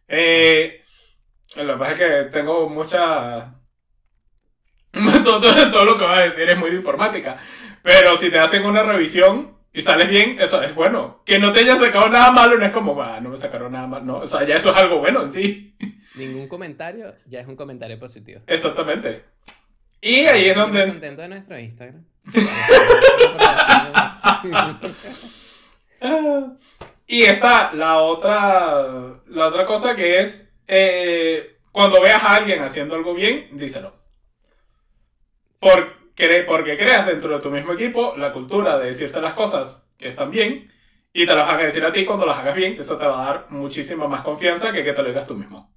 [0.07, 0.83] Eh,
[1.55, 3.55] lo que pasa es que tengo mucha...
[5.23, 7.37] todo, todo- todo lo que vas a decir es muy de informática.
[7.81, 11.21] Pero si te hacen una revisión y sales bien, eso es bueno.
[11.25, 13.87] Que no te hayan sacado nada malo no es como, va, no me sacaron nada
[13.87, 14.05] malo.
[14.05, 15.75] No, o sea, ya eso es algo bueno en sí.
[16.15, 18.41] ningún comentario ya es un comentario positivo.
[18.47, 19.23] Exactamente.
[20.01, 20.87] Y ahí es Estoy donde...
[20.87, 22.03] contento de nuestro Instagram.
[26.03, 26.53] Ah,
[27.07, 32.95] Y está la otra, la otra cosa que es, eh, cuando veas a alguien haciendo
[32.95, 33.93] algo bien, díselo.
[35.61, 40.07] Porque, porque creas dentro de tu mismo equipo la cultura de decirse las cosas que
[40.07, 40.71] están bien
[41.13, 42.73] y te las a decir a ti cuando las hagas bien.
[42.79, 45.71] Eso te va a dar muchísima más confianza que que te lo digas tú mismo.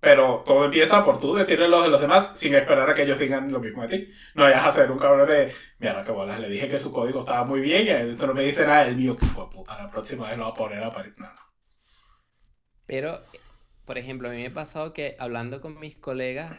[0.00, 3.18] Pero todo empieza por tú decirle lo de los demás sin esperar a que ellos
[3.18, 4.12] digan lo mismo de ti.
[4.34, 7.20] No vayas a ser un cabrón de, mira, que bolas, le dije que su código
[7.20, 9.90] estaba muy bien y esto no me dice nada, el mío que fue puta, la
[9.90, 11.14] próxima vez lo va a poner a parir.
[11.18, 11.34] nada.
[12.86, 13.20] Pero,
[13.84, 16.56] por ejemplo, a mí me ha pasado que hablando con mis colegas,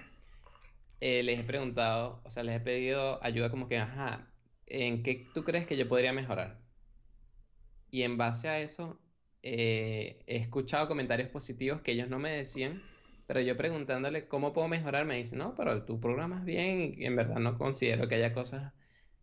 [1.01, 4.31] eh, les he preguntado, o sea, les he pedido ayuda como que, ajá,
[4.67, 6.61] ¿en qué tú crees que yo podría mejorar?
[7.89, 9.01] Y en base a eso,
[9.43, 12.81] eh, he escuchado comentarios positivos que ellos no me decían
[13.31, 17.15] pero yo preguntándole cómo puedo mejorar, me dice, no, pero tú programas bien y en
[17.15, 18.73] verdad no considero que haya cosas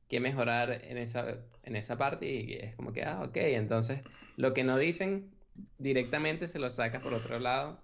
[0.08, 4.00] que mejorar en esa, en esa parte y es como que, ah, ok, entonces
[4.36, 5.30] lo que no dicen
[5.76, 7.82] directamente se lo sacas por otro lado.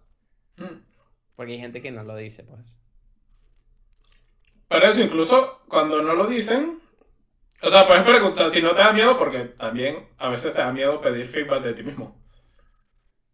[0.56, 0.80] Mm.
[1.36, 2.80] Porque hay gente que no lo dice, pues.
[4.68, 6.80] Pero eso, incluso cuando no lo dicen,
[7.62, 10.72] o sea, puedes preguntar si no te da miedo, porque también a veces te da
[10.72, 12.22] miedo pedir feedback de ti mismo.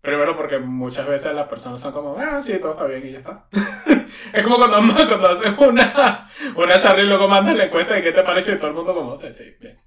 [0.01, 3.19] Primero porque muchas veces las personas son como, ah, sí, todo está bien y ya
[3.19, 3.49] está.
[4.33, 8.13] es como cuando, cuando haces una, una charla y luego mandas la encuesta de qué
[8.13, 9.79] te parece y todo el mundo como, sí, sí, bien.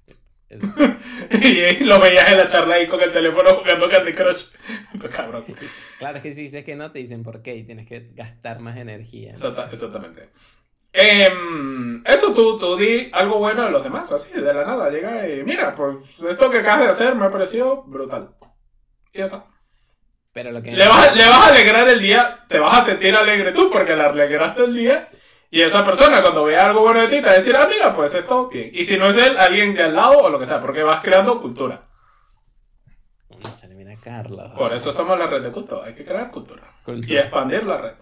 [1.30, 4.44] y, lo veías en la charla ahí con el teléfono jugando Candy Crush.
[5.10, 5.44] Cabrón.
[5.98, 8.60] Claro, es que si dices que no, te dicen por qué y tienes que gastar
[8.60, 9.32] más energía.
[9.32, 10.28] exactamente.
[10.96, 14.88] Em, eso tú, tú di algo bueno a los demás, así, de la nada.
[14.90, 15.96] Llega y mira, pues
[16.30, 18.30] esto que acabas de hacer me ha parecido brutal.
[19.12, 19.46] Y ya está.
[20.32, 20.70] Pero lo que...
[20.70, 23.96] Le vas, le vas a alegrar el día, te vas a sentir alegre tú porque
[23.96, 25.02] le alegraste el día.
[25.50, 27.92] Y esa persona cuando vea algo bueno de ti te va a decir, ah, mira,
[27.94, 28.70] pues esto bien.
[28.72, 31.00] Y si no es él, alguien de al lado o lo que sea, porque vas
[31.00, 31.88] creando cultura.
[33.74, 34.52] Mira, Carlos.
[34.56, 36.62] Por eso somos la red de culto, hay que crear cultura.
[36.86, 37.94] Y expandir la red.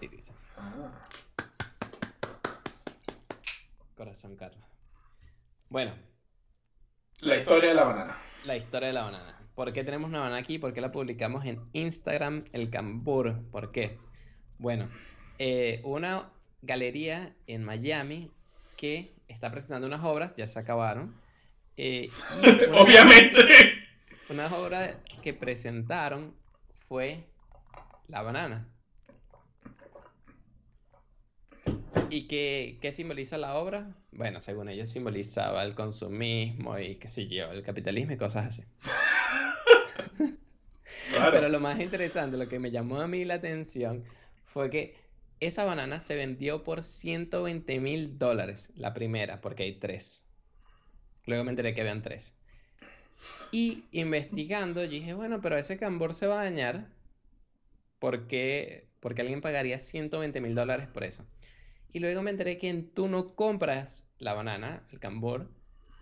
[4.23, 4.63] Corazón, Carlos.
[5.67, 5.93] Bueno.
[7.19, 8.17] La historia de la banana.
[8.45, 9.37] La historia de la banana.
[9.53, 10.59] ¿Por qué tenemos una banana aquí?
[10.59, 13.43] ¿Por qué la publicamos en Instagram, el Cambur?
[13.51, 13.97] ¿Por qué?
[14.59, 14.89] Bueno,
[15.39, 16.31] eh, una
[16.61, 18.31] galería en Miami
[18.77, 21.13] que está presentando unas obras, ya se acabaron.
[21.75, 22.09] Eh,
[22.73, 23.41] Obviamente.
[24.29, 26.33] Una obra que presentaron
[26.87, 27.27] fue
[28.07, 28.69] la banana.
[32.09, 33.93] ¿Y qué, qué, simboliza la obra?
[34.15, 38.63] Bueno, según ellos simbolizaba el consumismo y qué sé yo, el capitalismo y cosas así.
[41.31, 44.03] Pero lo más interesante, lo que me llamó a mí la atención
[44.45, 44.95] fue que
[45.39, 50.25] esa banana se vendió por 120 mil dólares, la primera, porque hay tres.
[51.25, 52.35] Luego me enteré que habían tres.
[53.51, 56.87] Y investigando, yo dije, bueno, pero ese cambor se va a dañar.
[57.99, 58.87] ¿Por qué?
[58.99, 61.25] Porque alguien pagaría 120 mil dólares por eso.
[61.93, 65.49] Y luego me enteré que tú no compras la banana, el cambor,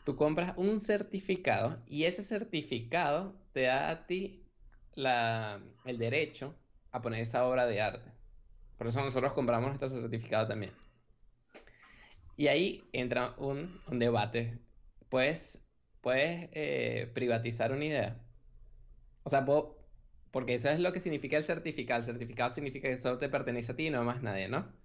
[0.06, 4.48] tú compras un certificado y ese certificado te da a ti
[4.96, 6.56] el derecho
[6.92, 8.10] a poner esa obra de arte.
[8.78, 10.72] Por eso nosotros compramos nuestro certificado también.
[12.38, 14.60] Y ahí entra un, debate.
[15.10, 15.64] Puedes,
[16.02, 18.20] puedes eh, privatizar una idea.
[19.24, 19.46] O sea,
[20.32, 22.00] porque eso es lo que significa el certificado.
[22.00, 24.81] El certificado significa que solo te pertenece a ti y no más nadie, ¿no?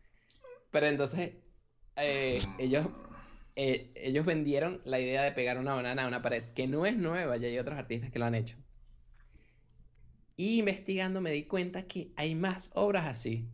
[0.71, 1.35] Pero entonces,
[1.97, 2.89] eh, ellos,
[3.57, 6.97] eh, ellos vendieron la idea de pegar una banana a una pared, que no es
[6.97, 8.57] nueva, ya hay otros artistas que lo han hecho.
[10.37, 13.49] Y investigando me di cuenta que hay más obras así.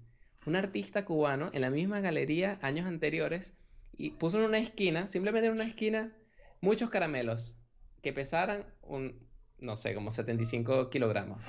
[0.46, 3.54] Un artista cubano en la misma galería años anteriores
[3.96, 6.12] y puso en una esquina, simplemente en una esquina,
[6.60, 7.54] muchos caramelos
[8.02, 9.28] que pesaran un,
[9.60, 11.40] no sé, como 75 kilogramos.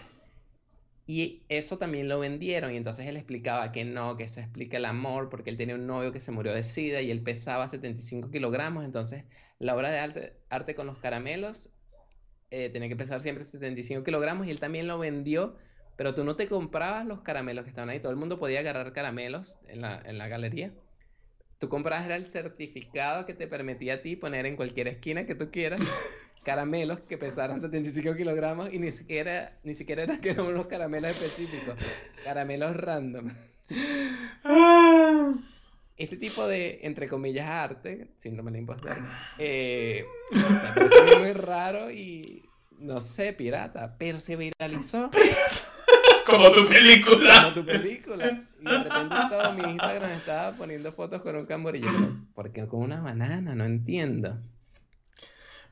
[1.06, 4.86] Y eso también lo vendieron y entonces él explicaba que no, que eso explica el
[4.86, 8.32] amor porque él tenía un novio que se murió de sida y él pesaba 75
[8.32, 9.26] kilogramos, entonces
[9.60, 11.74] la obra de arte, arte con los caramelos
[12.52, 15.58] eh, tenía que pesar siempre 75 kilogramos y él también lo vendió,
[15.98, 18.94] pero tú no te comprabas los caramelos que estaban ahí, todo el mundo podía agarrar
[18.94, 20.72] caramelos en la, en la galería.
[21.60, 25.36] Tú comprabas era el certificado que te permitía a ti poner en cualquier esquina que
[25.36, 25.82] tú quieras
[26.44, 31.12] caramelos que pesaran 75 kilogramos y ni siquiera, ni siquiera eran que eran unos caramelos
[31.12, 31.76] específicos,
[32.24, 33.32] caramelos random.
[35.96, 38.98] Ese tipo de, entre comillas, arte, síndrome de impostor,
[39.38, 42.44] eh, me muy raro y,
[42.80, 45.12] no sé, pirata, pero se viralizó.
[46.26, 47.44] Como tu película.
[47.44, 48.44] Como tu película.
[48.60, 51.90] Y de repente todo mi Instagram estaba poniendo fotos con un camborillo.
[52.34, 53.56] ¿Por qué con una banana?
[53.56, 54.40] No entiendo.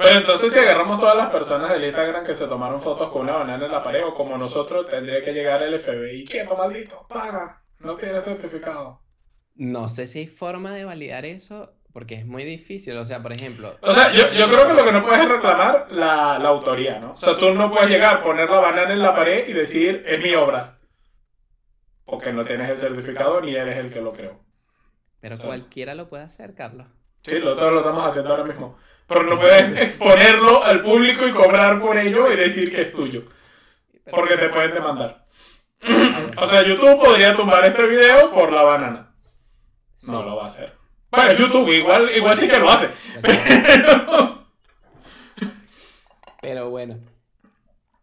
[0.01, 3.33] Pero entonces si agarramos todas las personas del Instagram que se tomaron fotos con una
[3.33, 6.25] banana en la pared o como nosotros, tendría que llegar el FBI.
[6.25, 7.05] ¿Qué, maldito?
[7.07, 7.61] Paga.
[7.79, 9.01] No tiene certificado.
[9.55, 12.97] No sé si hay forma de validar eso porque es muy difícil.
[12.97, 13.75] O sea, por ejemplo...
[13.81, 16.99] O sea, yo, yo creo que lo que no puedes es reclamar la, la autoría,
[16.99, 17.13] ¿no?
[17.13, 20.21] O sea, tú no puedes llegar, poner la banana en la pared y decir, es
[20.21, 20.79] mi obra.
[22.05, 24.39] Porque no tienes el certificado ni eres el que lo creó.
[25.19, 26.87] Pero cualquiera lo puede hacer, Carlos.
[27.23, 28.77] Sí, lo, todos lo estamos haciendo ahora mismo.
[29.11, 33.23] Pero no puedes exponerlo al público y cobrar por ello y decir que es tuyo.
[34.09, 35.25] Porque te pueden demandar.
[36.37, 39.13] O sea, YouTube podría tumbar este video por la banana.
[40.07, 40.73] No lo va a hacer.
[41.11, 42.89] Bueno, YouTube igual, igual sí que lo hace.
[46.41, 46.97] Pero bueno.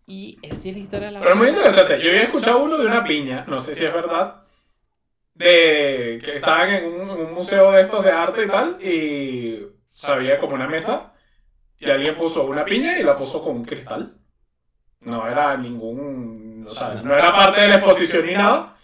[0.07, 2.01] Y es la historia de la Pero es muy interesante.
[2.01, 4.42] Yo había escuchado uno de una piña, no sé si es verdad,
[5.35, 10.55] de que estaban en un, museo de estos de arte y tal, y sabía como
[10.55, 11.13] una mesa,
[11.77, 14.17] y alguien puso una piña y la puso con un cristal.
[15.01, 18.77] No era ningún, o sea, no era parte de la exposición ni nada.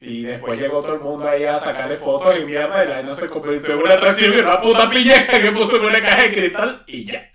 [0.00, 3.16] Y después llegó todo el mundo ahí a sacarle fotos y mierda, y la no
[3.16, 6.32] se convirtió en una atracción y una puta piña que puso en una caja de
[6.32, 7.32] cristal y ya.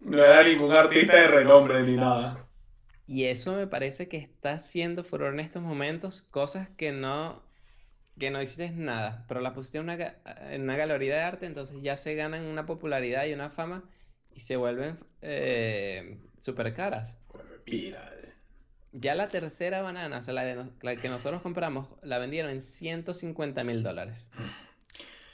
[0.00, 2.46] No era ningún artista de renombre ni nada.
[3.06, 7.42] Y eso me parece que está haciendo furor en estos momentos, cosas que no,
[8.18, 10.16] que no hiciste nada, pero las pusiste en una,
[10.50, 13.84] en una galería de arte, entonces ya se ganan una popularidad y una fama
[14.34, 17.18] y se vuelven eh, súper caras.
[18.92, 23.64] Ya la tercera banana, o sea, la, la, que nosotros compramos, la vendieron en 150
[23.64, 24.30] mil dólares.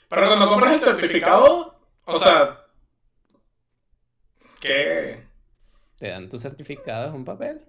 [0.09, 2.65] Pero cuando compras el certificado, o sea,
[4.59, 5.23] ¿qué?
[5.97, 7.61] Te dan tu certificado, es un papel.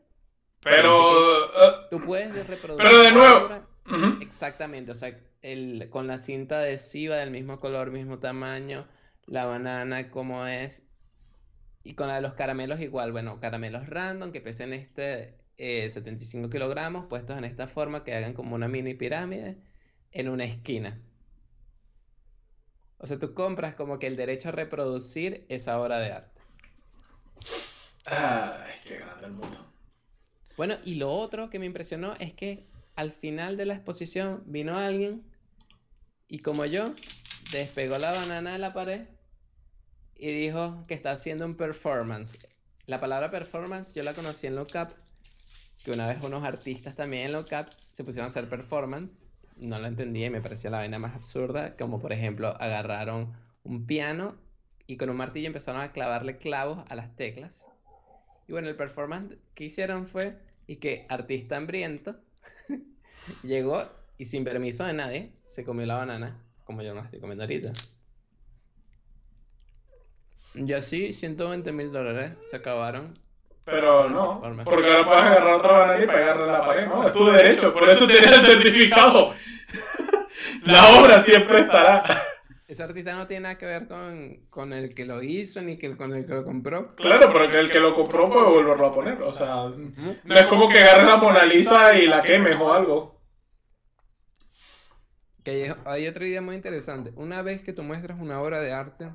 [0.60, 1.46] Pero.
[1.46, 2.88] Uh, tú puedes reproducir.
[2.90, 3.73] Pero de nuevo.
[4.20, 8.86] Exactamente, o sea, el, con la cinta adhesiva del mismo color, mismo tamaño,
[9.26, 10.88] la banana como es.
[11.82, 16.50] Y con la de los caramelos igual, bueno, caramelos random que pesen este 75 eh,
[16.50, 19.58] kilogramos, puestos en esta forma que hagan como una mini pirámide
[20.12, 20.98] en una esquina.
[22.98, 26.40] O sea, tú compras como que el derecho a reproducir esa obra de arte.
[28.06, 29.58] Ay, qué grande el mundo.
[30.56, 34.78] Bueno, y lo otro que me impresionó es que al final de la exposición vino
[34.78, 35.24] alguien
[36.28, 36.94] y como yo,
[37.40, 39.06] despegó la banana de la pared
[40.16, 42.38] y dijo que está haciendo un performance.
[42.86, 44.94] La palabra performance yo la conocí en Lookup,
[45.82, 49.26] que una vez unos artistas también en Lookup se pusieron a hacer performance.
[49.56, 53.86] No lo entendía y me parecía la vaina más absurda, como por ejemplo agarraron un
[53.86, 54.36] piano
[54.86, 57.66] y con un martillo empezaron a clavarle clavos a las teclas.
[58.46, 62.16] Y bueno, el performance que hicieron fue y que artista hambriento
[63.42, 67.20] llegó y sin permiso de nadie se comió la banana, como yo no la estoy
[67.20, 67.72] comiendo ahorita.
[70.54, 73.12] Y así 120 mil dólares se acabaron.
[73.64, 77.06] Pero no, porque ahora puedes agarrar otra banana y pegarla en la pared, ¿no?
[77.06, 79.32] Es tu derecho, por eso tienes el certificado.
[80.64, 82.04] la obra siempre estará.
[82.66, 86.14] Ese artista no tiene nada que ver con, el que lo hizo ni que, con
[86.14, 86.94] el que lo compró.
[86.96, 89.22] Claro, pero el que lo compró puede volverlo a poner.
[89.22, 89.70] O sea,
[90.24, 93.20] no es como que agarre la Mona Lisa y la quemes o algo.
[95.42, 97.12] Que hay, otra idea muy interesante.
[97.16, 99.10] Una vez que tú muestras una obra de arte,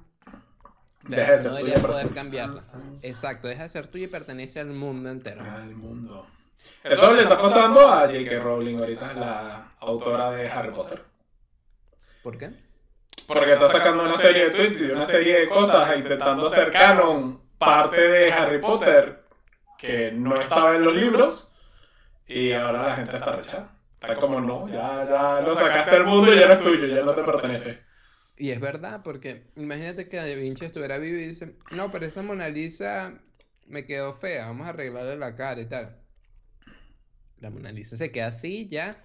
[1.08, 2.62] deja de ser tuya poder cambiarla.
[3.02, 5.42] Exacto, deja de ser tuya y pertenece al mundo entero.
[5.42, 6.28] Al mundo.
[6.84, 8.40] Eso le está pasando a J.K.
[8.42, 11.04] Rowling ahorita, la autora de Harry Potter.
[12.22, 12.69] ¿Por qué?
[13.30, 17.40] Porque está sacando una serie de tweets y una serie de cosas intentando hacer canon
[17.60, 19.24] parte de Harry Potter
[19.78, 21.48] que no estaba en los libros
[22.26, 23.78] y ahora la gente está rechazada.
[24.02, 27.04] Está como no, ya, ya lo sacaste del mundo y ya no es tuyo, ya
[27.04, 27.80] no te pertenece.
[28.36, 32.24] Y es verdad, porque imagínate que Da Vinci estuviera vivo y dice, no, pero esa
[32.24, 33.14] Mona Lisa
[33.68, 36.00] me quedó fea, vamos a arreglarle la cara y tal.
[37.42, 38.98] La Mona Lisa se queda así ya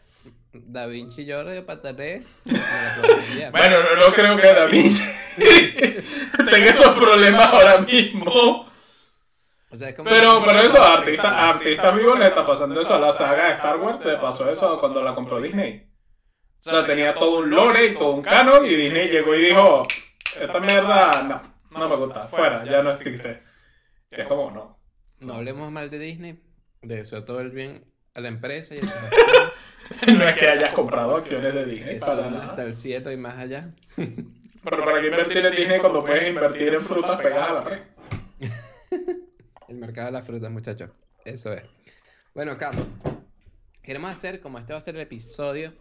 [0.52, 2.22] Da Vinci llora de pataré.
[2.44, 5.04] bueno, no, no, creo que Da Vinci
[6.50, 8.70] tenga esos problemas ahora mismo.
[10.04, 13.79] pero, pero eso, artistas artista vivos le está pasando eso a la saga de Star
[13.79, 15.90] Wars, le pasó eso cuando la compró Disney.
[16.66, 19.83] O sea, tenía todo un lore y todo un canon y Disney llegó y dijo,
[20.40, 23.42] esta mierda no, no me gusta, fuera, ya no existe.
[24.10, 24.79] Y es como, no.
[25.18, 26.40] No hablemos mal de Disney,
[26.81, 28.81] de eso todo el bien a la empresa y
[30.16, 31.96] no es que hayas comprado acciones de Disney.
[31.96, 33.70] hasta el 7 y más allá.
[33.96, 37.82] Pero para qué invertir en Disney cuando puedes invertir en frutas pegadas a la red.
[39.68, 40.90] el mercado de las frutas, muchachos.
[41.24, 41.62] Eso es.
[42.35, 42.96] Bueno, Carlos,
[43.82, 45.74] queremos hacer, como este va a ser el episodio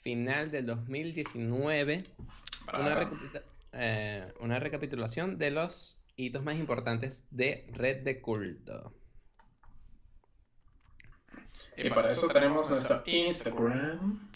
[0.00, 2.04] final del 2019,
[2.72, 3.10] una,
[3.72, 8.92] eh, una recapitulación de los hitos más importantes de red de culto.
[11.76, 14.28] Y para eso tenemos nuestro Instagram.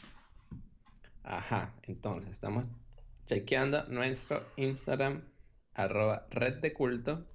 [1.22, 2.68] Ajá, entonces estamos
[3.26, 5.22] chequeando nuestro Instagram,
[5.74, 7.26] arroba red de culto.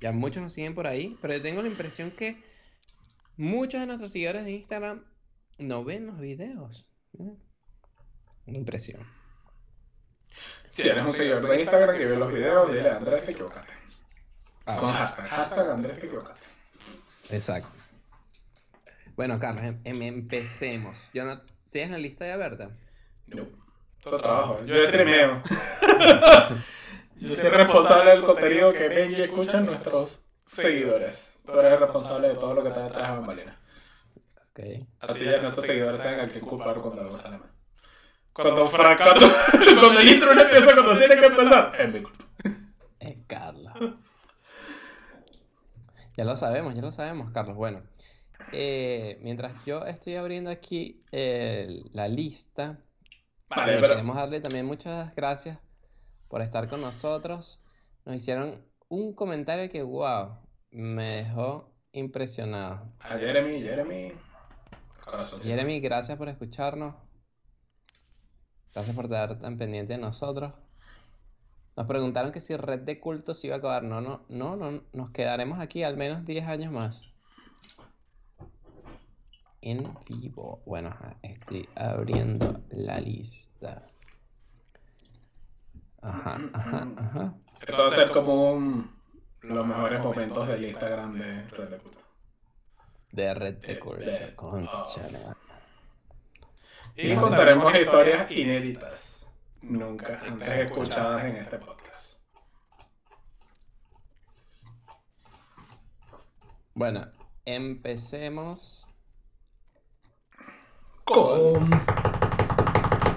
[0.00, 2.42] Ya muchos nos siguen por ahí, pero yo tengo la impresión que
[3.36, 5.04] muchos de nuestros seguidores de Instagram
[5.58, 6.86] no ven los videos.
[7.12, 9.06] Una impresión.
[10.70, 13.72] Si eres un seguidor de Instagram que ve los videos, dile Andrés, te equivocaste.
[14.66, 16.46] Ah, Con hashtag, hashtag Andrés, te equivocaste.
[17.30, 17.68] Exacto.
[19.16, 21.10] Bueno, Carlos, em, em, empecemos.
[21.14, 21.40] Yo no,
[21.70, 22.70] ¿Tienes la lista ya verdad?
[23.26, 23.44] No.
[24.02, 24.64] Todo trabajo.
[24.64, 25.42] Yo streameo.
[27.16, 31.38] Yo soy responsable del contenido que ven y escuchan nuestros seguidores.
[31.44, 33.58] Tú eres responsable de todo lo que está detrás de Bambalina.
[34.52, 34.86] Okay.
[35.00, 37.50] Así ya nuestros seguidores saben a qué culpar cuando algo sale mal.
[38.32, 39.26] Cuando fracaso,
[39.80, 42.24] cuando el intro no empieza cuando tiene que empezar, es mi culpa.
[43.00, 43.74] Es Carlos.
[46.16, 47.56] Ya lo sabemos, ya lo sabemos, Carlos.
[47.56, 47.82] Bueno,
[48.52, 52.78] eh, mientras yo estoy abriendo aquí eh, la lista,
[53.48, 55.58] Vale, eh, pero queremos darle también muchas gracias
[56.28, 57.62] por estar con nosotros.
[58.04, 60.38] Nos hicieron un comentario que, wow,
[60.70, 62.92] me dejó impresionado.
[63.00, 64.12] a Jeremy, Jeremy.
[65.04, 65.40] Corazón.
[65.40, 66.94] Jeremy, gracias por escucharnos.
[68.74, 70.52] Gracias por estar tan pendiente de nosotros.
[71.76, 73.84] Nos preguntaron que si Red de Cultos iba a acabar.
[73.84, 77.15] No, no, no, no, nos quedaremos aquí al menos 10 años más.
[79.66, 80.62] En vivo.
[80.64, 83.84] Bueno, ajá, estoy abriendo la lista.
[86.00, 87.34] Ajá, ajá, ajá.
[87.66, 88.96] Esto va a ser como un,
[89.40, 91.98] los mejores momentos del Instagram de Red de Culto.
[93.10, 93.80] De Red de
[94.36, 94.98] Cultos.
[94.98, 95.40] eh, madre.
[96.94, 102.20] Y contaremos historias inéditas, nunca antes escuchadas en este podcast.
[106.72, 107.10] Bueno,
[107.44, 108.88] empecemos
[111.06, 111.70] Con...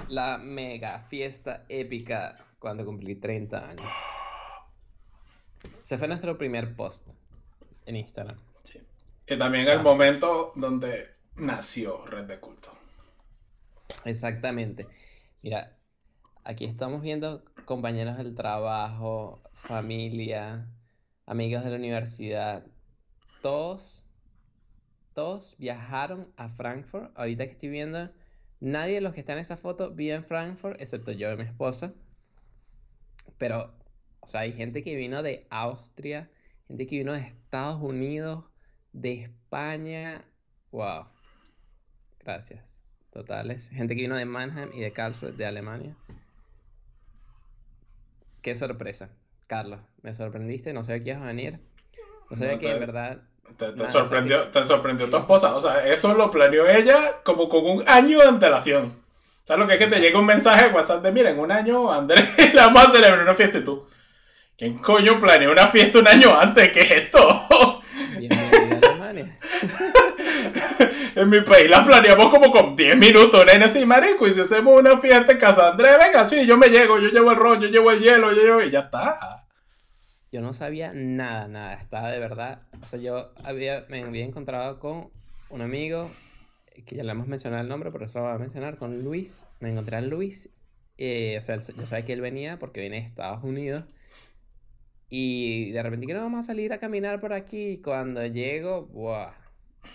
[0.08, 3.88] la mega fiesta épica cuando cumplí 30 años.
[5.82, 7.08] Ese fue nuestro primer post
[7.86, 8.38] en Instagram.
[8.62, 8.80] Sí.
[9.26, 12.70] Y también el momento donde nació Red de Culto.
[14.04, 14.86] Exactamente.
[15.42, 15.76] Mira,
[16.44, 20.68] aquí estamos viendo compañeros del trabajo, familia,
[21.26, 22.64] amigos de la universidad.
[23.42, 24.06] Todos,
[25.14, 27.10] todos viajaron a Frankfurt.
[27.16, 28.10] Ahorita que estoy viendo,
[28.60, 31.44] nadie de los que están en esa foto vive en Frankfurt, excepto yo y mi
[31.44, 31.92] esposa.
[33.38, 33.74] Pero,
[34.20, 36.30] o sea, hay gente que vino de Austria,
[36.68, 38.44] gente que vino de Estados Unidos,
[38.92, 40.24] de España.
[40.72, 41.06] Wow.
[42.20, 42.78] Gracias.
[43.10, 43.70] Totales.
[43.70, 45.96] Gente que vino de Mannheim y de Karlsruhe, de Alemania.
[48.40, 49.10] Qué sorpresa.
[49.46, 51.60] Carlos, me sorprendiste, no sabía que ibas a venir.
[52.30, 53.22] No sabía No que en verdad.
[53.56, 55.54] Te, sorprendió, o sea te sorprendió tu esposa.
[55.54, 59.00] O sea, eso lo planeó ella como con un año de antelación.
[59.44, 61.50] ¿Sabes lo que es que te llega un mensaje de WhatsApp de, mira, en un
[61.50, 62.22] año, Andrés,
[62.54, 63.86] le vamos a celebrar una fiesta y tú?
[64.56, 66.70] ¿Quién coño planeó una fiesta un año antes?
[66.70, 67.80] ¿Qué es esto?
[71.16, 74.78] En mi país la planeamos como con 10 minutos, nene, así, marico, y si hacemos
[74.78, 77.60] una fiesta en casa de Andrés, venga, sí, yo me llego, yo llevo el ron,
[77.60, 79.39] yo llevo el hielo, yo llevo, y ya está.
[80.32, 81.74] Yo no sabía nada, nada.
[81.74, 82.62] Estaba de verdad.
[82.82, 85.10] O sea, yo había, me había encontrado con
[85.50, 86.10] un amigo,
[86.86, 89.46] que ya le hemos mencionado el nombre, pero eso lo voy a mencionar, con Luis.
[89.60, 90.50] Me encontré a Luis.
[90.98, 93.84] eh, o sea, yo sabía que él venía porque viene de Estados Unidos.
[95.08, 97.70] Y de repente que no vamos a salir a caminar por aquí.
[97.70, 99.32] Y cuando llego, ¡buah!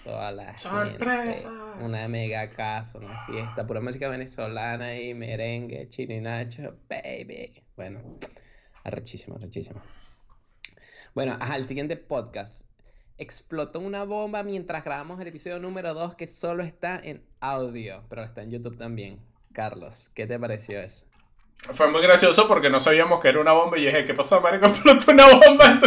[0.04, 1.52] Toda la gente, ¡Sorpresa!
[1.82, 7.64] una mega casa, una fiesta, pura música venezolana y merengue, chino y nacho, baby.
[7.76, 8.02] Bueno,
[8.84, 9.82] arrechísimo, arrechísimo.
[11.16, 12.70] Bueno, ajá, el siguiente podcast.
[13.18, 18.22] Explotó una bomba mientras grabamos el episodio número 2 que solo está en audio, pero
[18.22, 19.18] está en YouTube también.
[19.54, 21.06] Carlos, ¿qué te pareció eso?
[21.74, 24.66] Fue muy gracioso porque no sabíamos que era una bomba y dije, ¿qué pasó, marico?
[24.66, 25.80] Explotó una bomba.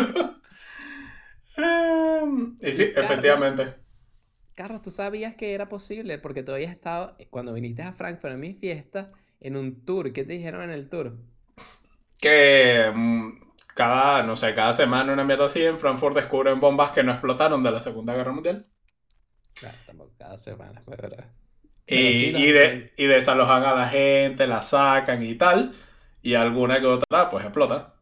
[1.58, 3.10] Em, y sí, Carlos.
[3.10, 3.74] efectivamente.
[4.54, 6.16] Carlos, ¿tú sabías que era posible?
[6.16, 10.10] Porque tú habías estado, cuando viniste a Frankfurt en mi fiesta, en un tour.
[10.10, 11.18] ¿Qué te dijeron en el tour?
[12.18, 13.47] Que mm,
[13.78, 17.62] cada, no sé, cada semana una mierda así en Frankfurt descubren bombas que no explotaron
[17.62, 18.66] de la Segunda Guerra Mundial.
[19.54, 21.30] Claro, tampoco cada semana, fue verdad.
[21.86, 25.72] Y, y, los- de, y desalojan a la gente, la sacan y tal.
[26.22, 27.94] Y alguna que otra, pues explota.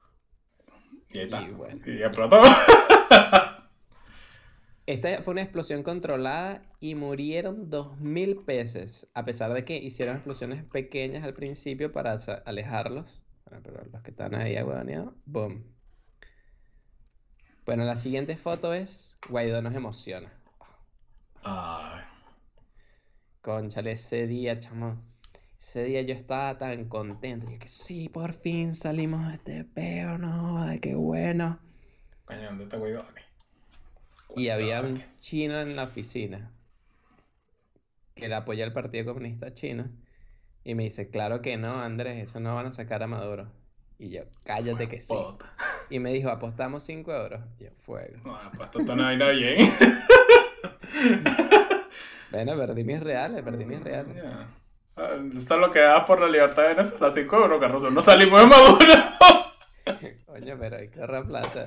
[1.13, 1.43] Y ahí está.
[1.43, 1.87] Y bueno.
[1.87, 2.43] Y explotó.
[4.87, 10.65] Esta fue una explosión controlada y murieron 2.000 peces, a pesar de que hicieron explosiones
[10.65, 12.17] pequeñas al principio para
[12.47, 13.23] alejarlos.
[13.47, 15.65] Bueno, pero los que están ahí aguaneados, boom.
[17.65, 20.33] Bueno, la siguiente foto es Guaidó nos emociona.
[21.43, 22.03] Ay.
[23.41, 25.03] Conchale, ese día, chamo.
[25.59, 27.51] Ese día yo estaba tan contento.
[27.51, 31.59] Yo que sí, por fin salimos de este peo, no, ay, qué bueno.
[32.25, 33.05] Coño, ¿dónde te Guaidó?
[34.35, 36.53] Y había un chino en la oficina
[38.15, 39.89] que le apoya al Partido Comunista Chino.
[40.69, 43.47] Y me dice, claro que no, Andrés, eso no van a sacar a Maduro.
[44.01, 45.15] Y yo, cállate que sí.
[45.91, 47.41] Y me dijo, apostamos 5 euros.
[47.61, 48.17] Y yo, fuego.
[48.25, 49.73] No, pues esto no hay nadie bien.
[52.33, 54.17] Bueno, perdí mis reales, perdí mis reales.
[54.17, 54.49] Ya.
[54.97, 57.93] Ah, Esto es lo que da por la libertad de Venezuela, 5 euros, Carlos.
[57.93, 58.79] No salimos de Maduro.
[60.27, 61.65] Coño, pero hay que plata.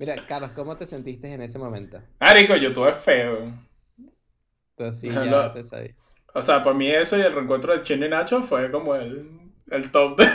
[0.00, 2.02] Mira, Carlos, ¿cómo te sentiste en ese momento?
[2.18, 3.52] Marico, yo tuve feo.
[4.74, 5.94] Tú sí, Lo- ya te sabía.
[6.34, 9.52] O sea, para mí eso y el reencuentro de Chino y Nacho fue como el,
[9.70, 10.28] el top de,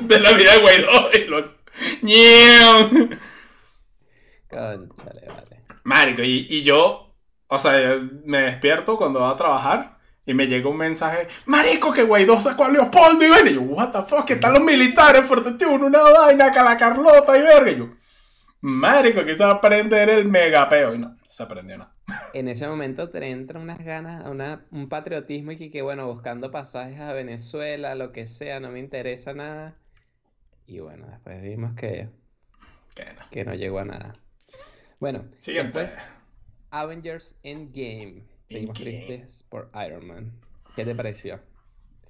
[0.00, 1.10] de la vida de Guaidó.
[4.48, 5.64] Conchale, vale.
[5.84, 7.14] Marico, y, y yo,
[7.46, 9.98] o sea, me despierto cuando voy a trabajar
[10.28, 13.48] y me llega un mensaje, Marico, que Guaidó sacó a Leopoldo y ven.
[13.48, 17.36] Y yo, what the fuck, que están los militares, Fuerteventura, una vaina, que la Carlota
[17.36, 17.70] y verga.
[17.70, 17.88] Y yo,
[18.60, 20.94] Marico, que se va a aprender el megapeo.
[20.94, 21.97] Y no, no se aprendió nada.
[22.32, 26.50] En ese momento te entran unas ganas, una, un patriotismo y que, que, bueno, buscando
[26.50, 29.76] pasajes a Venezuela, lo que sea, no me interesa nada.
[30.66, 32.08] Y bueno, después vimos que,
[32.94, 33.30] Que no.
[33.30, 34.12] que no llegó a nada.
[35.00, 35.78] Bueno, Siguiente.
[35.80, 36.06] después
[36.70, 38.24] Avengers Endgame.
[38.46, 39.06] Seguimos Endgame.
[39.06, 40.32] tristes por Iron Man.
[40.76, 41.40] ¿Qué te pareció?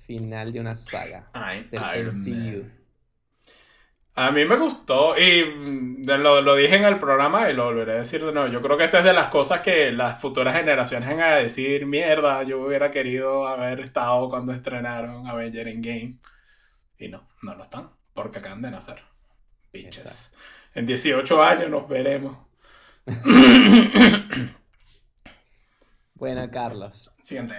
[0.01, 2.63] Final de una saga I'm del Iron MCU.
[2.63, 2.78] Man.
[4.21, 7.93] A mí me gustó y mm, lo, lo dije en el programa y lo volveré
[7.93, 8.49] a decir de nuevo.
[8.49, 11.87] Yo creo que esta es de las cosas que las futuras generaciones van a decir,
[11.87, 16.19] mierda, yo hubiera querido haber estado cuando estrenaron Avenger Endgame.
[16.99, 19.01] Y no, no lo están, porque acaban de nacer.
[19.73, 20.35] Bitches.
[20.75, 22.39] En 18 años nos veremos.
[26.15, 27.13] Bueno, Carlos.
[27.23, 27.55] Siguiente.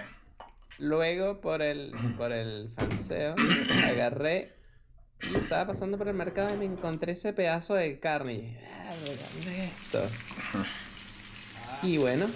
[0.76, 3.34] Luego, por el, por el fanseo,
[3.86, 4.59] agarré
[5.22, 8.34] estaba pasando por el mercado y me encontré ese pedazo de carne.
[8.34, 8.56] Y
[8.86, 8.94] "Ah,
[9.34, 10.08] ¿dónde es esto?
[11.82, 12.26] Y bueno,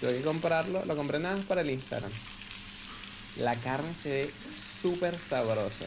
[0.00, 0.84] tuve que comprarlo.
[0.84, 2.10] Lo compré nada más para el Instagram.
[3.38, 4.30] La carne se ve
[4.82, 5.86] súper sabrosa.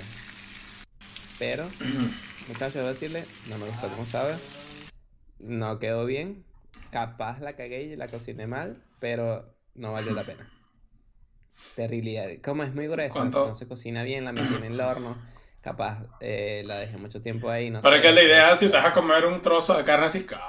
[1.38, 1.68] Pero,
[2.48, 4.36] muchachos, debo decirle, no me gustó como sabe.
[5.40, 6.44] No quedó bien.
[6.92, 10.50] Capaz la cagué y la cociné mal, pero no valió la pena.
[11.76, 12.42] Terrible.
[12.42, 15.18] Como es muy gruesa, no se cocina bien, la metí en el horno.
[15.62, 17.70] Capaz eh, la dejé mucho tiempo ahí.
[17.70, 20.06] No Para sé, que la idea, si te vas a comer un trozo de carne
[20.06, 20.40] así, car.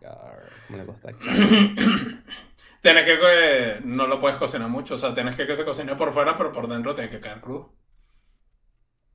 [0.00, 1.10] Gar, ¿Cómo le gusta?
[2.80, 5.96] Tienes que, que no lo puedes cocinar mucho, o sea, tienes que que se cocine
[5.96, 7.74] por fuera, pero por dentro tiene que quedar crudo.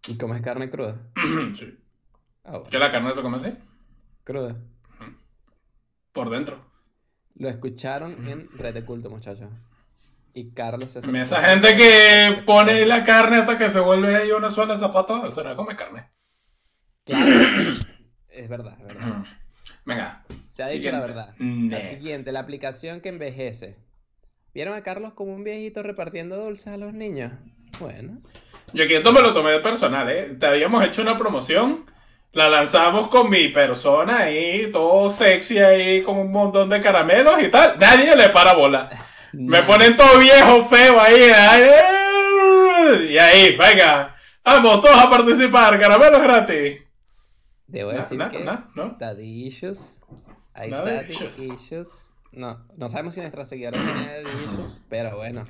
[0.07, 0.95] ¿Y comes carne cruda?
[1.55, 1.77] sí.
[2.43, 3.53] Bueno, ¿Que la carne se come así?
[4.23, 4.55] cruda.
[6.11, 6.57] Por dentro.
[7.35, 9.49] Lo escucharon en Red de Culto, muchachos.
[10.33, 14.49] Y Carlos se Esa gente que pone la carne hasta que se vuelve ahí una
[14.49, 16.09] suela de zapato, eso no come carne.
[17.05, 17.25] Claro.
[18.29, 19.25] Es verdad, es verdad.
[19.85, 20.23] Venga.
[20.47, 21.35] Se ha dicho la verdad.
[21.37, 21.89] La Next.
[21.91, 23.77] siguiente, la aplicación que envejece.
[24.55, 27.31] ¿Vieron a Carlos como un viejito repartiendo dulces a los niños?
[27.79, 28.21] Bueno.
[28.73, 30.35] Yo aquí esto me lo tomé de personal, ¿eh?
[30.39, 31.85] Te habíamos hecho una promoción,
[32.31, 37.49] la lanzamos con mi persona ahí, todo sexy ahí, con un montón de caramelos y
[37.51, 37.77] tal.
[37.77, 38.89] Nadie le para bola.
[39.33, 41.23] Me ponen todo viejo, feo ahí.
[41.31, 44.15] ahí, Y ahí, venga.
[44.43, 45.79] Vamos todos a participar.
[45.79, 46.81] Caramelos gratis.
[47.67, 50.01] Debo No, decir no, que no, daddy issues.
[50.53, 51.39] Hay Daddy issues.
[51.39, 52.13] issues.
[52.31, 55.45] No, no sabemos si nuestra seguidora tiene daddy issues, pero bueno.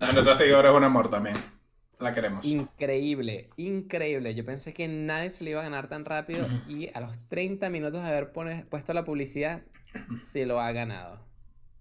[0.00, 1.36] A nuestra seguidora es un amor también.
[2.00, 2.44] La queremos.
[2.46, 4.34] Increíble, increíble.
[4.34, 7.70] Yo pensé que nadie se le iba a ganar tan rápido y a los 30
[7.70, 9.62] minutos de haber puesto la publicidad,
[10.16, 11.27] se lo ha ganado.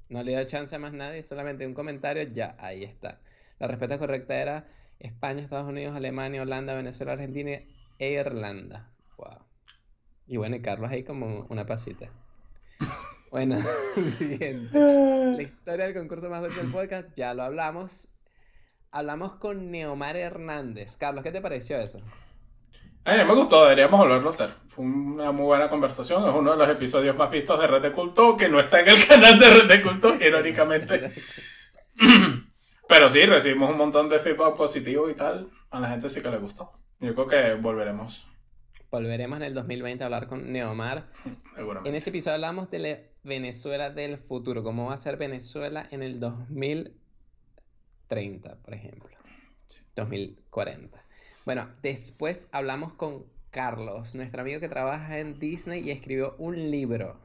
[0.09, 3.19] No le dio chance a más nadie, solamente un comentario, ya, ahí está.
[3.59, 4.67] La respuesta correcta era
[4.99, 7.59] España, Estados Unidos, Alemania, Holanda, Venezuela, Argentina
[7.99, 8.89] e Irlanda.
[9.17, 9.45] Wow.
[10.27, 12.09] Y bueno, y Carlos ahí como una pasita.
[13.31, 13.57] Bueno,
[14.17, 14.79] siguiente.
[14.79, 18.13] La historia del concurso más dulce del podcast, ya lo hablamos.
[18.91, 20.95] Hablamos con Neomar Hernández.
[20.97, 21.99] Carlos, ¿qué te pareció eso?
[23.07, 24.49] A mí me gustó, deberíamos volverlo a hacer.
[24.67, 26.27] Fue una muy buena conversación.
[26.27, 28.89] Es uno de los episodios más vistos de Red de Culto, que no está en
[28.89, 31.13] el canal de Red de Culto, irónicamente.
[32.89, 35.49] Pero sí, recibimos un montón de feedback positivo y tal.
[35.69, 36.73] A la gente sí que le gustó.
[36.99, 38.27] Yo creo que volveremos,
[38.91, 41.07] Volveremos en el 2020 a hablar con Neomar.
[41.85, 46.03] En ese episodio hablamos de la Venezuela del futuro, cómo va a ser Venezuela en
[46.03, 49.15] el 2030, por ejemplo.
[49.95, 51.06] 2040.
[51.47, 57.17] Bueno, después hablamos con Carlos, nuestro amigo que trabaja en Disney y escribió un libro.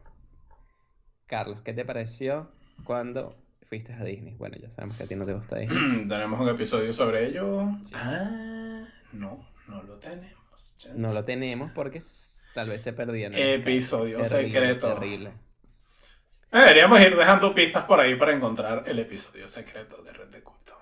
[1.27, 2.49] Carlos, ¿qué te pareció
[2.85, 3.31] cuando
[3.69, 4.35] fuiste a Disney?
[4.35, 6.05] Bueno, ya sabemos que a ti no te gusta Disney.
[6.09, 7.69] ¿Tenemos un episodio sobre ello?
[7.85, 7.97] Sí.
[7.97, 10.79] Ah, no, no lo tenemos.
[10.95, 11.99] No lo tenemos porque
[12.55, 14.21] tal vez se el Episodio.
[14.21, 14.95] Terrible, secreto.
[14.95, 15.33] Terrible.
[16.53, 20.79] Deberíamos ir dejando pistas por ahí para encontrar el episodio secreto de Red de Culto.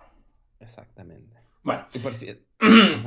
[0.60, 1.39] Exactamente.
[1.62, 2.44] Bueno, Y por cierto,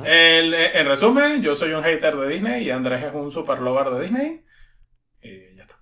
[0.04, 3.90] el- en resumen, yo soy un hater de Disney y Andrés es un super lover
[3.90, 4.44] de Disney.
[5.22, 5.78] Y ya está.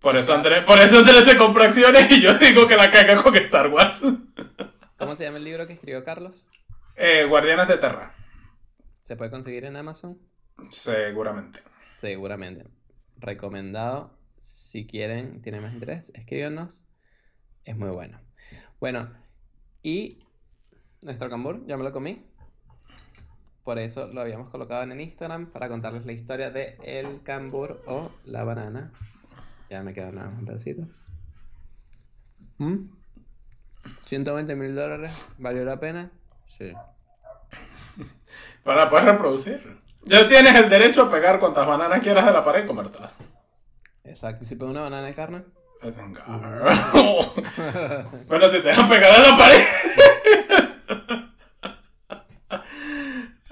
[0.00, 3.22] Por eso Andrés, por eso Andrés se compra acciones y yo digo que la caga
[3.22, 4.02] con Star Wars.
[4.98, 6.46] ¿cómo se llama el libro que escribió Carlos?
[6.96, 8.14] Eh, Guardianes de Terra.
[9.02, 10.18] ¿Se puede conseguir en Amazon?
[10.70, 11.60] Seguramente.
[11.96, 12.64] Seguramente.
[13.18, 14.16] Recomendado.
[14.38, 16.86] Si quieren, tienen más interés, escríbanos.
[17.64, 18.20] Es muy bueno.
[18.80, 19.10] Bueno,
[19.82, 20.18] y
[21.04, 22.24] nuestro cambur, ya me lo comí.
[23.62, 27.82] Por eso lo habíamos colocado en el Instagram para contarles la historia de el cambur
[27.86, 28.92] o la banana.
[29.70, 30.82] Ya me queda nada, un pedacito.
[32.58, 32.88] ¿Mm?
[34.06, 36.10] 120 mil dólares, ¿valió la pena?
[36.46, 36.72] Sí.
[38.64, 39.78] Para poder reproducir.
[40.04, 43.16] Ya tienes el derecho a pegar cuantas bananas quieras de la pared y comértelas.
[44.04, 44.44] Exacto.
[44.44, 45.42] ¿Y si pego una banana de carne?
[45.82, 46.14] Es un
[48.28, 49.60] bueno, si te dejan pegar a la pared.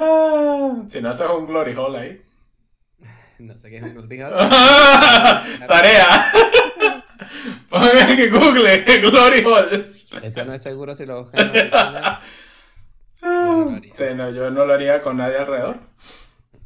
[0.05, 2.23] Ah, si no haces un glory hole ahí.
[3.39, 4.33] No sé qué es un cortijal.
[5.67, 6.33] Tarea.
[7.69, 9.87] Pongan que Google glory hole.
[10.23, 11.29] Esto no es seguro si lo
[13.23, 13.95] no lo haría.
[13.95, 15.77] Sí, no, yo no lo haría con nadie alrededor.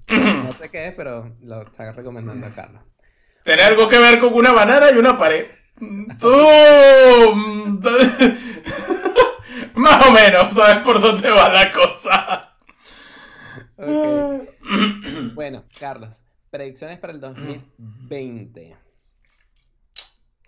[0.08, 2.82] No sé qué es, pero lo está recomendando Carlos.
[3.44, 5.46] Tiene algo que ver con una banana y una pared.
[6.20, 6.36] Tú.
[9.74, 12.55] Más o menos, sabes por dónde va la cosa.
[13.76, 14.48] Ok.
[15.34, 18.76] Bueno, Carlos, predicciones para el 2020.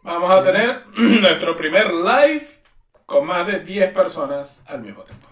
[0.03, 2.47] Vamos a tener nuestro primer live
[3.07, 5.29] con más de 10 personas al mismo tiempo.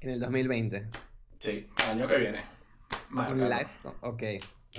[0.00, 0.88] En el 2020.
[1.38, 2.44] Sí, año que viene.
[3.10, 3.68] Más Un live.
[4.00, 4.22] Ok.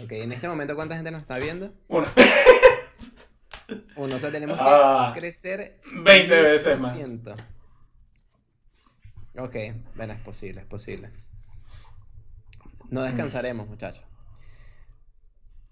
[0.04, 0.12] Ok.
[0.12, 1.74] En este momento, ¿cuánta gente nos está viendo?
[1.90, 2.08] Una.
[3.96, 4.16] Uno.
[4.16, 5.12] O sea, tenemos Ah.
[5.14, 6.96] que crecer 20 veces más.
[6.96, 7.36] 10%.
[9.38, 9.56] Ok.
[9.96, 11.12] Bueno, es posible, es posible.
[12.90, 14.04] No descansaremos, muchachos.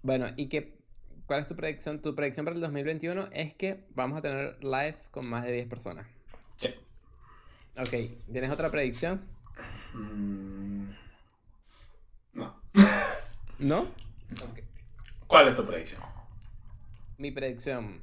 [0.02, 0.78] Bueno, ¿y qué,
[1.26, 2.00] cuál es tu predicción?
[2.00, 5.66] Tu predicción para el 2021 es que vamos a tener live con más de 10
[5.66, 6.06] personas.
[6.56, 6.74] Sí.
[7.76, 7.90] Ok,
[8.30, 9.22] ¿tienes otra predicción?
[9.94, 10.90] Mm,
[12.34, 12.60] No.
[13.58, 13.80] ¿No?
[13.80, 14.60] Ok.
[15.26, 16.02] ¿Cuál es tu predicción?
[17.18, 18.02] Mi predicción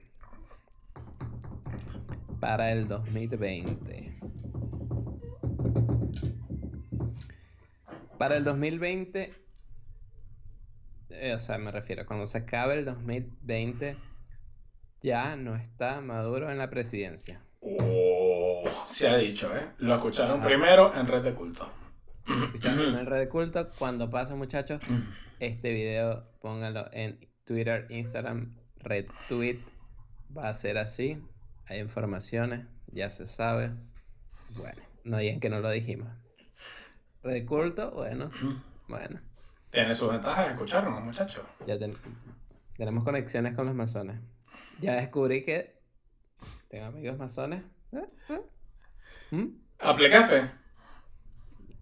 [2.40, 4.18] para el 2020.
[8.24, 9.34] Para el 2020,
[11.10, 13.98] eh, o sea, me refiero, cuando se acabe el 2020,
[15.02, 17.42] ya no está Maduro en la presidencia.
[17.60, 19.74] Oh, se ha dicho, ¿eh?
[19.80, 20.48] Lo escucharon Ajá.
[20.48, 21.70] primero en Red de Culto.
[22.46, 24.80] Escuchando en red de culto, cuando pase, muchachos,
[25.42, 29.60] este video pónganlo en Twitter, Instagram, retweet.
[30.34, 31.22] Va a ser así.
[31.66, 33.72] Hay informaciones, ya se sabe.
[34.56, 36.23] Bueno, no digan que no lo dijimos.
[37.24, 38.30] De culto, bueno,
[38.88, 39.20] bueno.
[39.72, 41.44] Tiene sus ventajas escucharnos, muchachos.
[41.66, 41.94] Ya ten-
[42.78, 44.20] tenemos conexiones con los masones.
[44.80, 45.80] Ya descubrí que
[46.70, 47.64] tengo amigos masones.
[47.94, 48.06] ¿Eh?
[48.30, 48.42] ¿Eh?
[49.32, 49.48] ¿Mm?
[49.80, 50.52] ¿Aplicaste?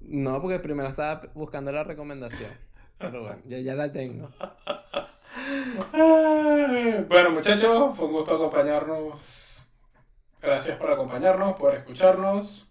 [0.02, 2.52] No, porque primero estaba buscando la recomendación.
[2.98, 4.30] Pero bueno, ya, ya la tengo.
[7.08, 9.68] Bueno, muchachos, fue un gusto acompañarnos.
[10.42, 12.68] Gracias por acompañarnos, por escucharnos.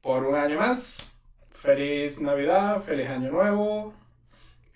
[0.00, 1.11] Por un año más.
[1.62, 3.94] Feliz Navidad, feliz Año Nuevo.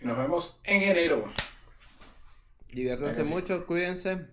[0.01, 1.25] Y nos vemos en enero.
[2.71, 3.31] Diviértanse Sí.
[3.31, 4.27] mucho, cuídense.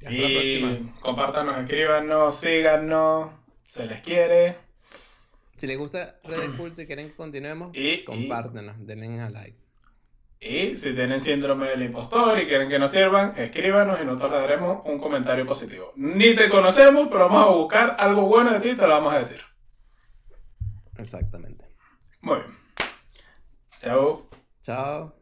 [0.00, 1.00] Y hasta la Y próxima.
[1.00, 3.30] compártanos, escríbanos, síganos.
[3.64, 4.54] Se les quiere.
[5.56, 9.58] Si les gusta Red Culto y quieren que continuemos, Y- y- compártenos, denle a like.
[10.40, 14.36] Y si tienen síndrome del impostor y quieren que nos sirvan, escríbanos y nosotros le
[14.38, 15.92] daremos un comentario positivo.
[15.96, 19.12] Ni te conocemos, pero vamos a buscar algo bueno de ti y te lo vamos
[19.14, 19.40] a decir.
[20.96, 21.64] Exactamente.
[22.20, 22.56] Muy bien.
[23.80, 24.28] Chao.
[24.62, 25.17] Chao.